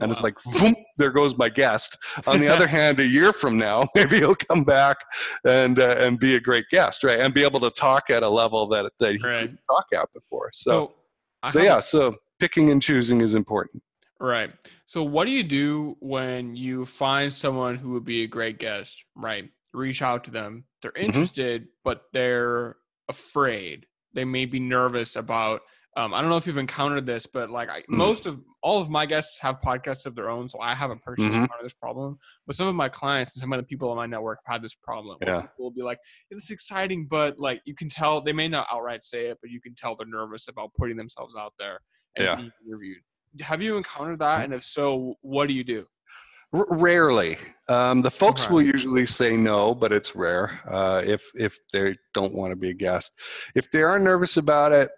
[0.00, 0.12] And wow.
[0.12, 1.96] it's like, boom, there goes my guest.
[2.26, 4.96] On the other hand, a year from now, maybe he'll come back
[5.46, 7.20] and uh, and be a great guest, right?
[7.20, 9.42] And be able to talk at a level that that he right.
[9.42, 10.50] couldn't talk at before.
[10.52, 10.94] So,
[11.48, 13.82] so, so yeah, so picking and choosing is important.
[14.20, 14.50] Right.
[14.86, 18.96] So, what do you do when you find someone who would be a great guest?
[19.14, 19.50] Right.
[19.72, 20.64] Reach out to them.
[20.82, 21.06] They're mm-hmm.
[21.06, 21.70] interested, mm-hmm.
[21.84, 22.76] but they're
[23.08, 23.86] afraid.
[24.12, 25.62] They may be nervous about.
[25.96, 27.96] Um, I don't know if you've encountered this, but like I, mm-hmm.
[27.96, 31.30] most of all of my guests have podcasts of their own, so I haven't personally
[31.30, 31.42] mm-hmm.
[31.42, 32.18] encountered this problem.
[32.46, 34.62] But some of my clients and some of the people in my network have had
[34.62, 35.18] this problem.
[35.22, 35.42] Yeah.
[35.42, 35.98] People will be like,
[36.30, 39.60] "It's exciting," but like you can tell they may not outright say it, but you
[39.60, 41.80] can tell they're nervous about putting themselves out there
[42.16, 42.34] and yeah.
[42.36, 42.98] being interviewed
[43.40, 44.40] have you encountered that?
[44.40, 44.44] Mm.
[44.44, 45.86] And if so, what do you do?
[46.52, 47.36] R- rarely.
[47.68, 48.54] Um, the folks okay.
[48.54, 52.70] will usually say no, but it's rare uh, if if they don't want to be
[52.70, 53.12] a guest.
[53.54, 54.90] If they are nervous about it,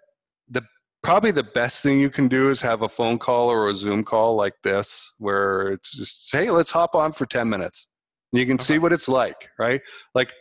[0.49, 0.63] the
[1.03, 4.03] probably the best thing you can do is have a phone call or a Zoom
[4.03, 7.87] call like this, where it's just hey, let's hop on for ten minutes.
[8.33, 8.63] And you can okay.
[8.63, 9.81] see what it's like, right?
[10.15, 10.31] Like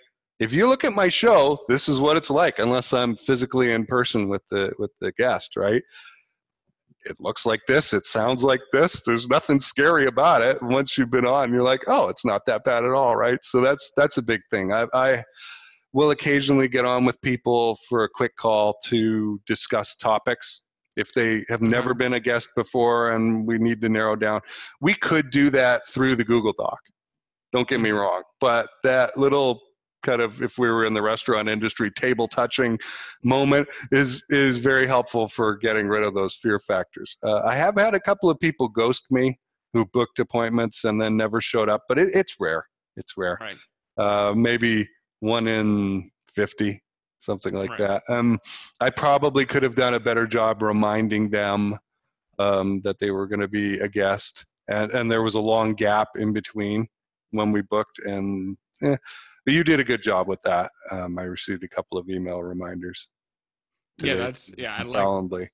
[0.41, 3.87] if you look at my show, this is what it's like, unless I'm physically in
[3.87, 5.83] person with the with the guest, right?
[7.07, 9.03] it looks like this, it sounds like this.
[9.03, 10.59] There's nothing scary about it.
[10.63, 13.39] Once you've been on, you're like, oh, it's not that bad at all, right?
[13.43, 14.73] So that's that's a big thing.
[14.73, 15.25] I, I
[15.93, 20.63] will occasionally get on with people for a quick call to discuss topics
[20.97, 24.41] if they have never been a guest before and we need to narrow down.
[24.81, 26.79] We could do that through the Google Doc.
[27.53, 27.99] Don't get me mm-hmm.
[27.99, 29.61] wrong, but that little
[30.03, 32.79] kind of if we were in the restaurant industry table touching
[33.25, 37.77] moment is is very helpful for getting rid of those fear factors uh, i have
[37.77, 39.37] had a couple of people ghost me
[39.73, 42.65] who booked appointments and then never showed up but it, it's rare
[42.97, 43.57] it's rare right.
[43.99, 44.87] uh, maybe
[45.21, 46.83] one in 50
[47.19, 47.79] something like right.
[47.79, 48.39] that um,
[48.81, 51.77] i probably could have done a better job reminding them
[52.39, 55.73] um, that they were going to be a guest and, and there was a long
[55.73, 56.87] gap in between
[57.31, 58.97] when we booked and eh,
[59.47, 60.73] but you did a good job with that.
[60.91, 63.09] Um, I received a couple of email reminders.
[63.99, 64.13] Today.
[64.13, 64.77] Yeah, that's yeah.
[64.77, 65.49] I like Calendly.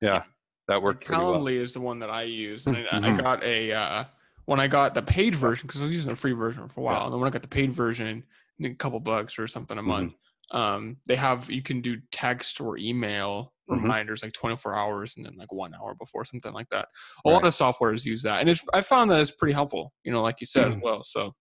[0.00, 0.22] Yeah,
[0.68, 1.06] that worked.
[1.06, 1.62] Calendly well.
[1.62, 3.04] is the one that I use, and mm-hmm.
[3.04, 4.04] I, I, got a uh,
[4.46, 6.84] when I got the paid version because I was using the free version for a
[6.84, 8.24] while, and then when I got the paid version,
[8.64, 9.90] a couple bucks or something a mm-hmm.
[9.90, 10.14] month.
[10.52, 13.82] Um, they have you can do text or email mm-hmm.
[13.82, 16.86] reminders like 24 hours and then like one hour before something like that
[17.24, 17.34] a right.
[17.34, 20.22] lot of softwares use that and it's i found that it's pretty helpful you know
[20.22, 20.82] like you said as mm.
[20.82, 21.32] well so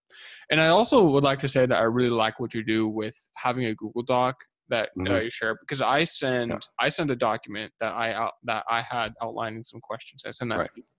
[0.50, 3.16] and i also would like to say that i really like what you do with
[3.38, 4.36] having a google doc
[4.70, 5.14] that uh, mm-hmm.
[5.14, 6.58] uh, you share because i send yeah.
[6.80, 10.52] i send a document that i out that i had outlining some questions i send
[10.52, 10.68] that right.
[10.68, 10.90] to people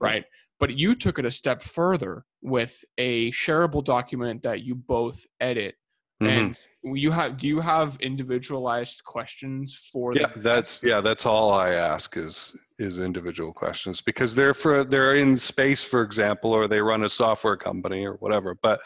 [0.00, 0.24] right?
[0.60, 5.76] But you took it a step further with a shareable document that you both edit
[6.20, 6.52] Mm-hmm.
[6.84, 11.70] And you have do you have individualized questions for yeah that's yeah that's all i
[11.70, 16.80] ask is is individual questions because they're for they're in space for example or they
[16.80, 18.80] run a software company or whatever but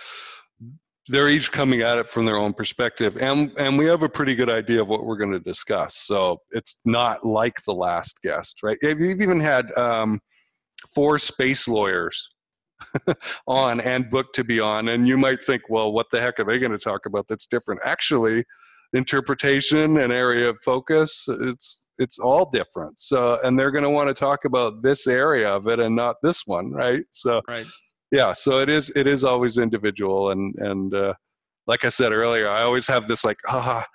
[1.08, 4.34] they're each coming at it from their own perspective and and we have a pretty
[4.34, 5.96] good idea of what we're going to discuss.
[5.96, 8.76] So it's not like the last guest right?
[8.82, 10.20] You've even had um,
[10.94, 12.28] four space lawyers
[13.46, 14.88] on and booked to be on.
[14.88, 17.46] And you might think, well, what the heck are they going to talk about that's
[17.46, 17.80] different?
[17.84, 18.44] Actually,
[18.92, 22.98] interpretation and area of focus, it's it's all different.
[22.98, 26.16] So, and they're going to want to talk about this area of it and not
[26.22, 27.04] this one, right?
[27.10, 27.66] So, right.
[28.10, 28.32] yeah.
[28.32, 31.14] So it is it is always individual, and and uh,
[31.66, 33.86] like I said earlier, I always have this like, ah,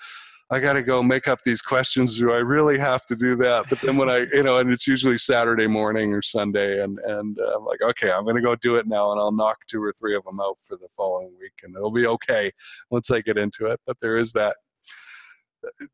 [0.50, 2.18] I got to go make up these questions.
[2.18, 3.66] Do I really have to do that?
[3.70, 7.38] But then when I, you know, and it's usually Saturday morning or Sunday, and and
[7.38, 9.84] uh, I'm like, okay, I'm going to go do it now, and I'll knock two
[9.84, 12.52] or three of them out for the following week, and it'll be okay
[12.90, 13.82] once I get into it.
[13.86, 14.56] But there is that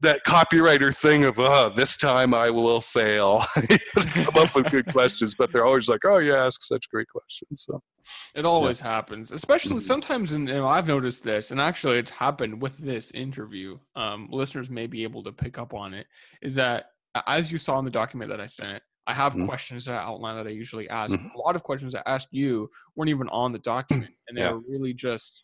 [0.01, 3.43] that copywriter thing of oh this time i will fail
[4.13, 7.65] come up with good questions but they're always like oh you ask such great questions
[7.65, 7.82] so
[8.36, 8.88] it always yeah.
[8.88, 9.80] happens especially mm-hmm.
[9.80, 14.28] sometimes and you know, i've noticed this and actually it's happened with this interview um,
[14.32, 16.07] listeners may be able to pick up on it
[16.41, 16.86] is that
[17.28, 19.45] as you saw in the document that i sent i have mm-hmm.
[19.45, 21.36] questions that i outline that i usually ask mm-hmm.
[21.36, 24.51] a lot of questions i asked you weren't even on the document and they yeah.
[24.51, 25.43] were really just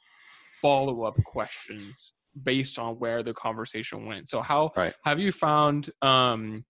[0.62, 2.14] follow-up questions
[2.44, 4.30] based on where the conversation went.
[4.30, 4.94] So how right.
[5.04, 6.66] have you found um,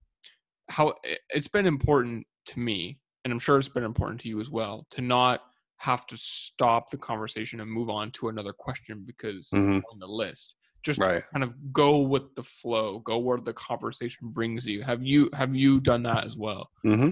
[0.70, 0.94] how
[1.30, 4.86] it's been important to me, and I'm sure it's been important to you as well,
[4.92, 5.42] to not
[5.78, 9.80] have to stop the conversation and move on to another question because mm-hmm.
[9.92, 11.24] on the list just right.
[11.34, 15.56] kind of go with the flow go where the conversation brings you have you have
[15.56, 17.10] you done that as well mm-hmm.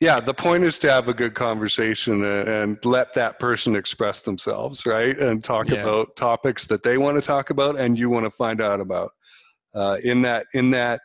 [0.00, 4.22] yeah the point is to have a good conversation and, and let that person express
[4.22, 5.80] themselves right and talk yeah.
[5.80, 9.10] about topics that they want to talk about and you want to find out about
[9.74, 11.00] uh, in that in that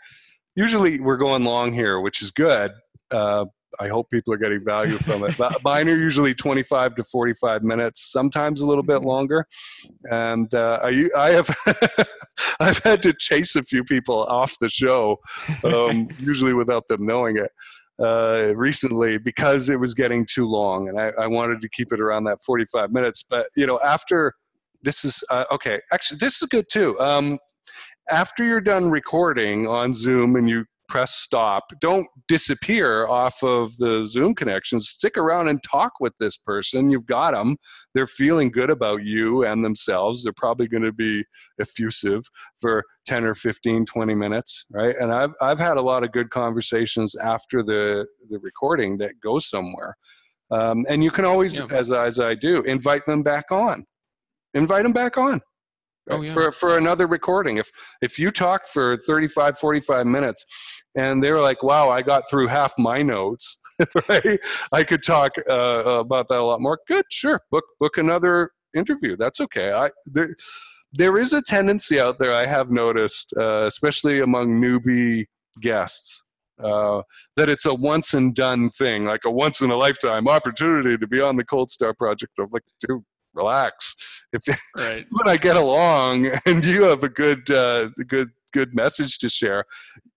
[0.56, 2.72] usually we're going long here which is good
[3.12, 3.46] uh,
[3.80, 5.38] I hope people are getting value from it.
[5.64, 9.46] Mine are usually 25 to 45 minutes, sometimes a little bit longer.
[10.12, 11.50] And uh, I, I have
[12.60, 15.18] I've had to chase a few people off the show,
[15.64, 17.52] um, usually without them knowing it.
[18.00, 22.00] Uh, recently because it was getting too long and I, I, wanted to keep it
[22.00, 24.36] around that 45 minutes but you know after
[24.82, 27.38] this is uh, okay actually this is good too um,
[28.10, 31.72] after you're done recording on zoom and you press stop.
[31.80, 34.90] Don't disappear off of the Zoom connections.
[34.90, 36.90] Stick around and talk with this person.
[36.90, 37.56] You've got them.
[37.94, 40.24] They're feeling good about you and themselves.
[40.24, 41.24] They're probably going to be
[41.60, 42.24] effusive
[42.60, 44.96] for 10 or 15, 20 minutes, right?
[45.00, 49.40] And I've, I've had a lot of good conversations after the, the recording that go
[49.40, 49.96] somewhere.
[50.52, 51.68] Um, and you can always, yeah.
[51.72, 53.86] as, as I do, invite them back on.
[54.56, 55.40] Invite them back on
[56.10, 56.34] oh, yeah.
[56.34, 57.58] for, for another recording.
[57.58, 57.70] If,
[58.02, 60.46] if you talk for 35, 45 minutes
[60.96, 63.60] and they're like, wow, I got through half my notes,
[64.10, 64.40] right?
[64.72, 66.80] I could talk uh, about that a lot more.
[66.88, 67.42] Good, sure.
[67.52, 69.16] Book, book another interview.
[69.18, 69.72] That's okay.
[69.72, 70.30] I, there,
[70.94, 75.26] there is a tendency out there I have noticed, uh, especially among newbie
[75.62, 76.26] guests,
[76.64, 77.02] uh,
[77.36, 81.08] that it's a once and done thing, like a once in a lifetime opportunity to
[81.08, 82.34] be on the Cold Star Project.
[82.40, 83.04] I'm like, dude,
[83.34, 83.96] relax.
[84.34, 84.44] If
[84.78, 85.06] right.
[85.12, 89.66] when I get along and you have a good, uh, good, good message to share,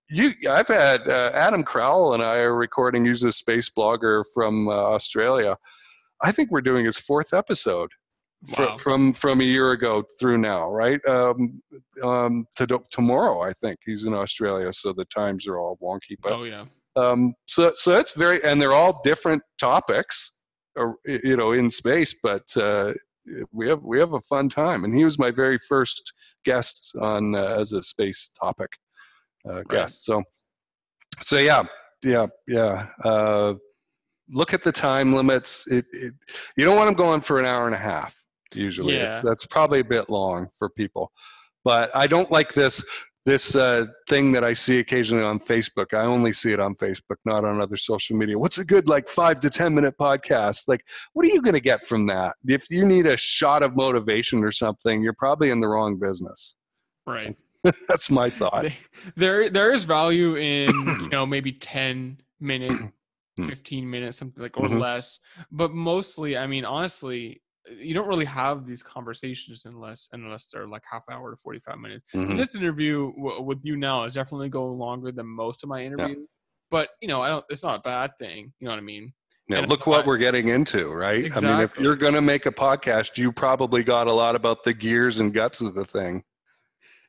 [0.08, 3.04] you, I've had uh, Adam Crowl and I are recording.
[3.04, 5.56] He's a space blogger from uh, Australia.
[6.22, 7.90] I think we're doing his fourth episode.
[8.58, 8.74] Wow.
[8.76, 11.00] from from a year ago through now, right?
[11.06, 11.62] Um,
[12.02, 16.16] um, to tomorrow, I think he's in Australia, so the times are all wonky.
[16.20, 16.64] But oh yeah.
[16.96, 20.32] Um, so so it's very, and they're all different topics,
[21.04, 22.92] you know, in space, but uh,
[23.52, 24.84] we have we have a fun time.
[24.84, 26.12] And he was my very first
[26.44, 28.72] guest on uh, as a space topic
[29.48, 29.68] uh, right.
[29.68, 30.04] guest.
[30.04, 30.22] So
[31.20, 31.64] so yeah
[32.02, 32.88] yeah yeah.
[33.04, 33.54] Uh,
[34.30, 35.66] look at the time limits.
[35.70, 36.14] It, it,
[36.56, 38.16] you don't want them going for an hour and a half.
[38.54, 39.20] Usually, yeah.
[39.22, 41.10] that's probably a bit long for people.
[41.64, 42.84] But I don't like this
[43.24, 45.94] this uh, thing that I see occasionally on Facebook.
[45.94, 48.38] I only see it on Facebook, not on other social media.
[48.38, 50.68] What's a good like five to ten minute podcast?
[50.68, 52.34] Like, what are you going to get from that?
[52.46, 56.56] If you need a shot of motivation or something, you're probably in the wrong business.
[57.06, 57.40] Right.
[57.88, 58.66] That's my thought.
[59.16, 62.72] There, there is value in you know maybe ten minute,
[63.36, 63.44] hmm.
[63.44, 64.78] fifteen minutes, something like or mm-hmm.
[64.78, 65.20] less.
[65.50, 67.41] But mostly, I mean, honestly,
[67.80, 72.04] you don't really have these conversations unless unless they're like half hour to 45 minutes
[72.14, 72.32] mm-hmm.
[72.32, 75.82] and this interview w- with you now is definitely going longer than most of my
[75.82, 76.36] interviews yeah.
[76.70, 79.12] but you know i don't it's not a bad thing you know what i mean
[79.48, 81.24] yeah, and look what I, we're getting into, right?
[81.24, 81.48] Exactly.
[81.48, 84.62] I mean, if you're going to make a podcast, you probably got a lot about
[84.62, 86.22] the gears and guts of the thing.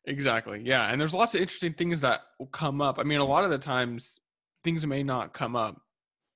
[0.05, 0.61] Exactly.
[0.63, 0.87] Yeah.
[0.87, 2.99] And there's lots of interesting things that will come up.
[2.99, 4.19] I mean, a lot of the times
[4.63, 5.79] things may not come up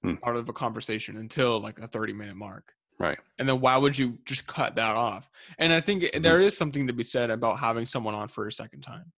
[0.03, 0.13] hmm.
[0.26, 2.72] out of a conversation until like a 30 minute mark.
[3.00, 3.18] Right.
[3.38, 5.30] And then why would you just cut that off?
[5.60, 6.22] And I think mm-hmm.
[6.22, 9.12] there is something to be said about having someone on for a second time.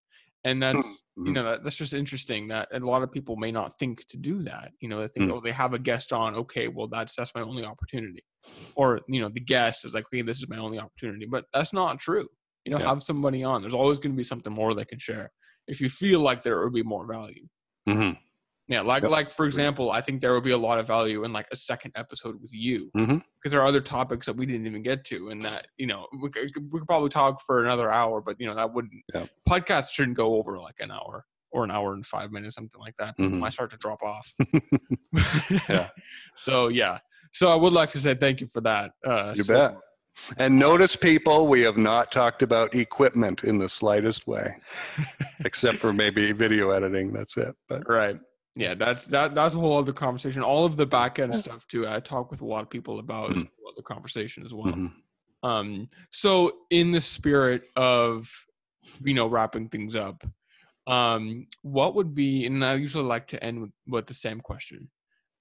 [0.45, 1.27] And that's mm-hmm.
[1.27, 4.17] you know that, that's just interesting that a lot of people may not think to
[4.17, 4.71] do that.
[4.79, 5.37] You know, they think mm-hmm.
[5.37, 8.23] oh they have a guest on, okay, well that's that's my only opportunity.
[8.75, 11.73] Or you know the guest is like okay this is my only opportunity, but that's
[11.73, 12.27] not true.
[12.63, 12.87] You know, yeah.
[12.87, 13.61] have somebody on.
[13.61, 15.29] There's always going to be something more they can share
[15.67, 17.45] if you feel like there would be more value.
[18.69, 18.73] Mm-hmm.
[18.73, 19.11] Yeah, like Yep.
[19.11, 21.55] like for example, I think there would be a lot of value in like a
[21.55, 23.23] second episode with you because Mhm.
[23.51, 26.29] there are other topics that we didn't even get to, and that you know we
[26.29, 29.25] could, we could probably talk for another hour, but you know that wouldn't Yeah.
[29.49, 32.95] podcasts shouldn't go over like an hour or an hour and five minutes, something like
[32.99, 33.17] that.
[33.17, 33.39] Mhm.
[33.39, 34.31] Might start to drop off.
[35.69, 35.89] Yeah.
[36.35, 36.99] So yeah.
[37.33, 38.91] So I would like to say thank you for that.
[39.05, 39.71] Uh, You so bet.
[39.73, 39.81] far.
[40.37, 44.55] And notice, people, we have not talked about equipment in the slightest way,
[45.45, 47.13] except for maybe video editing.
[47.13, 47.55] That's it.
[47.69, 48.19] But Right.
[48.59, 49.35] Yeah, that's that.
[49.35, 50.43] That's a whole other conversation.
[50.43, 51.87] All of the back end stuff too.
[51.87, 53.49] I talk with a lot of people about Mhm.
[53.57, 54.73] whole other conversation as well.
[54.73, 54.93] mhm.
[55.43, 56.31] Um, so
[56.69, 58.29] in the spirit of
[59.01, 60.25] you know wrapping things up,
[60.87, 64.89] um, what would be and I usually like to end with, with the same question.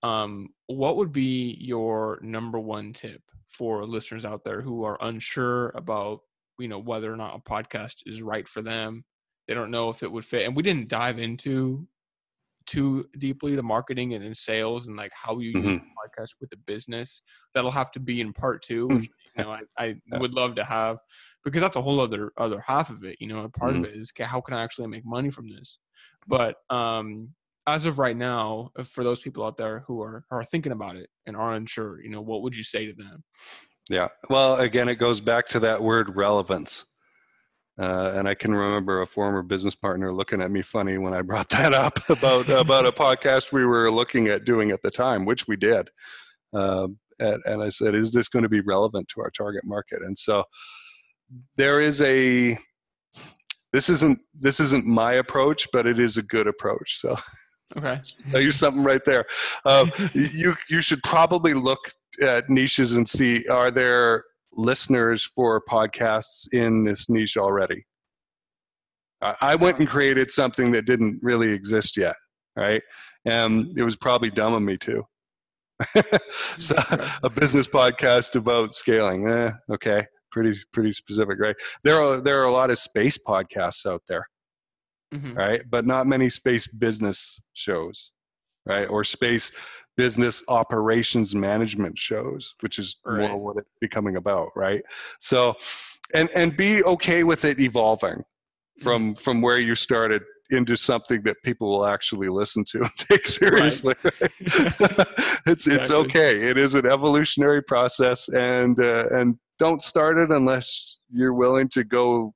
[0.04, 5.70] Um, what would be your number one tip for listeners out there who are unsure
[5.70, 6.20] about
[6.60, 9.04] you know whether or not a podcast is right for them?
[9.48, 11.88] They don't know if it would fit, and we didn't dive into
[12.68, 15.80] too deeply the marketing and sales and like how you use Mhm.
[15.80, 17.22] the podcast with the business.
[17.54, 20.18] That'll have to be in part two, which you know I, I Yeah.
[20.20, 20.98] would love to have
[21.44, 23.16] because that's a whole other other half of it.
[23.20, 23.78] You know, a part Mhm.
[23.80, 25.78] of it is okay, how can I actually make money from this?
[26.28, 27.34] But um,
[27.66, 30.96] as of right now, uh, for those people out there who are are thinking about
[30.96, 33.24] it and are unsure, you know, what would you say to them?
[33.90, 34.08] Yeah.
[34.28, 36.84] Well, again, it goes back to that word relevance.
[37.78, 41.22] Uh, and I can remember a former business partner looking at me funny when I
[41.22, 45.24] brought that up about about a podcast we were looking at doing at the time,
[45.24, 45.88] which we did.
[46.52, 46.88] Uh,
[47.20, 50.16] and, and I said, "Is this going to be relevant to our target market?" And
[50.16, 50.44] so
[51.56, 52.56] there is a.
[53.72, 57.00] This isn't this isn't my approach, but it is a good approach.
[57.00, 57.16] So
[57.76, 58.00] Okay.
[58.34, 59.26] I use something right there.
[59.64, 61.80] Um, you you should probably look
[62.22, 64.24] at niches and see are there
[64.58, 67.86] listeners for podcasts in this niche already.
[69.22, 72.16] I I went and created something that didn't really exist yet,
[72.56, 72.82] right?
[73.24, 75.04] And it was probably dumb of me too.
[76.58, 76.74] so
[77.22, 81.56] a business podcast about scaling, eh, okay, pretty pretty specific, right?
[81.84, 84.26] There are there are a lot of space podcasts out there
[85.14, 85.36] Mhm.
[85.36, 85.62] right?
[85.70, 88.12] But not many space business shows,
[88.66, 88.86] right?
[88.86, 89.52] Or space
[89.98, 93.28] business operations management shows, which is Right.
[93.28, 94.80] more what it's becoming about, right?
[95.18, 95.54] So,
[96.14, 98.22] and and be okay with it evolving
[98.80, 103.26] from from where you started into something that people will actually listen to and take
[103.26, 103.94] seriously.
[104.40, 104.80] it's
[105.50, 105.96] it's Exactly.
[105.96, 106.40] okay.
[106.50, 111.82] It is an evolutionary process, and uh, and don't start it unless you're willing to
[111.82, 112.32] go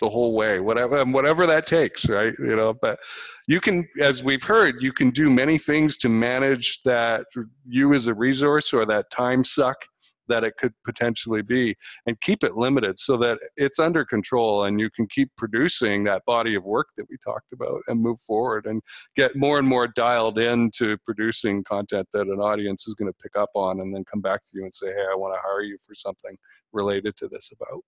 [0.00, 2.34] the whole way, whatever whatever that takes, right?
[2.38, 2.98] You know, but
[3.46, 7.26] you can, as we've heard, you can do many things to manage that
[7.66, 9.84] you as a resource or that time suck
[10.28, 11.74] that it could potentially be
[12.06, 16.24] and keep it limited so that it's under control and you can keep producing that
[16.24, 18.80] body of work that we talked about and move forward and
[19.16, 23.36] get more and more dialed into producing content that an audience is going to pick
[23.36, 25.62] up on and then come back to you and say hey i want to hire
[25.62, 26.36] you for something
[26.72, 27.82] related to this about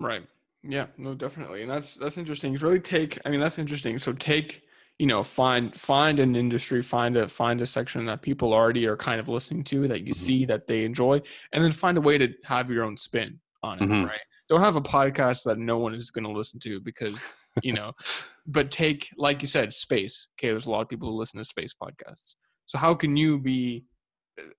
[0.00, 0.26] Right.
[0.66, 1.62] Yeah, no, definitely.
[1.62, 2.54] And that's that's interesting.
[2.54, 3.98] Really take I mean that's interesting.
[3.98, 4.62] So take,
[4.98, 8.96] you know, find find an industry, find a find a section that people already are
[8.96, 10.16] kind of listening to that you Mhm.
[10.16, 11.20] see that they enjoy,
[11.52, 14.06] and then find a way to have your own spin on it, Mhm.
[14.08, 14.20] right?
[14.48, 17.20] Don't have a podcast that no one is gonna listen to because,
[17.62, 17.92] you know,
[18.46, 20.28] but take like you said, space.
[20.38, 22.36] Okay, there's a lot of people who listen to space podcasts.
[22.66, 23.84] So how can you be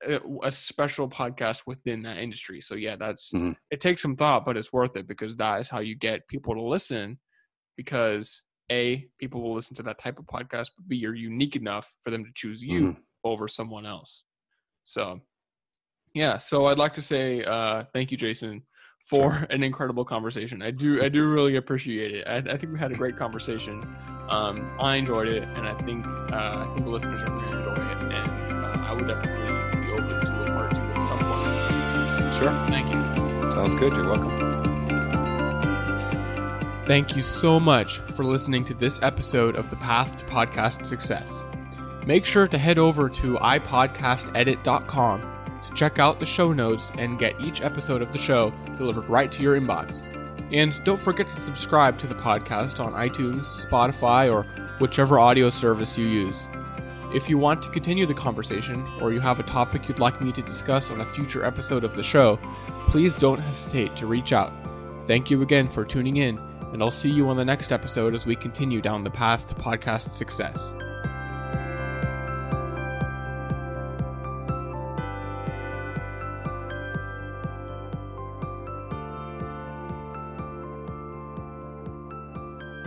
[0.07, 2.61] a, a special podcast within that industry?
[2.61, 3.55] So yeah, that's Mhm.
[3.71, 6.53] it takes some thought, but it's worth it because that is how you get people
[6.55, 7.19] to listen.
[7.77, 11.93] Because a people will listen to that type of podcast, but b you're unique enough
[12.01, 12.97] for them to choose you Mhm.
[13.23, 14.23] over someone else.
[14.83, 15.21] So
[16.13, 18.63] yeah, so I'd like to say uh, thank you, Jason,
[19.09, 20.61] for an incredible conversation.
[20.61, 22.27] I do I do really appreciate it.
[22.27, 23.83] I, I think we had a great conversation.
[24.29, 27.57] Um, I enjoyed it, and I think uh, I think the listeners are going to
[27.57, 28.13] enjoy it.
[28.13, 29.44] And uh, I would definitely
[32.35, 33.03] sure Thank you.
[33.51, 34.45] sounds good you're welcome
[36.85, 41.43] Thank you so much for listening to this episode of The Path to Podcast Success.
[42.05, 45.21] Make sure to head over to ipodcastedit.com
[45.67, 49.31] to check out the show notes and get each episode of the show delivered right
[49.31, 50.11] to your inbox.
[50.53, 54.43] And don't forget to subscribe to the podcast on iTunes, Spotify, or
[54.77, 56.43] whichever audio service you use.
[57.15, 60.33] If you want to continue the conversation or you have a topic you'd like me
[60.33, 62.37] to discuss on a future episode of the show,
[62.89, 64.51] please don't hesitate to reach out.
[65.07, 66.37] Thank you again for tuning in,
[66.73, 69.55] and I'll see you on the next episode as we continue down the path to
[69.55, 70.73] podcast success.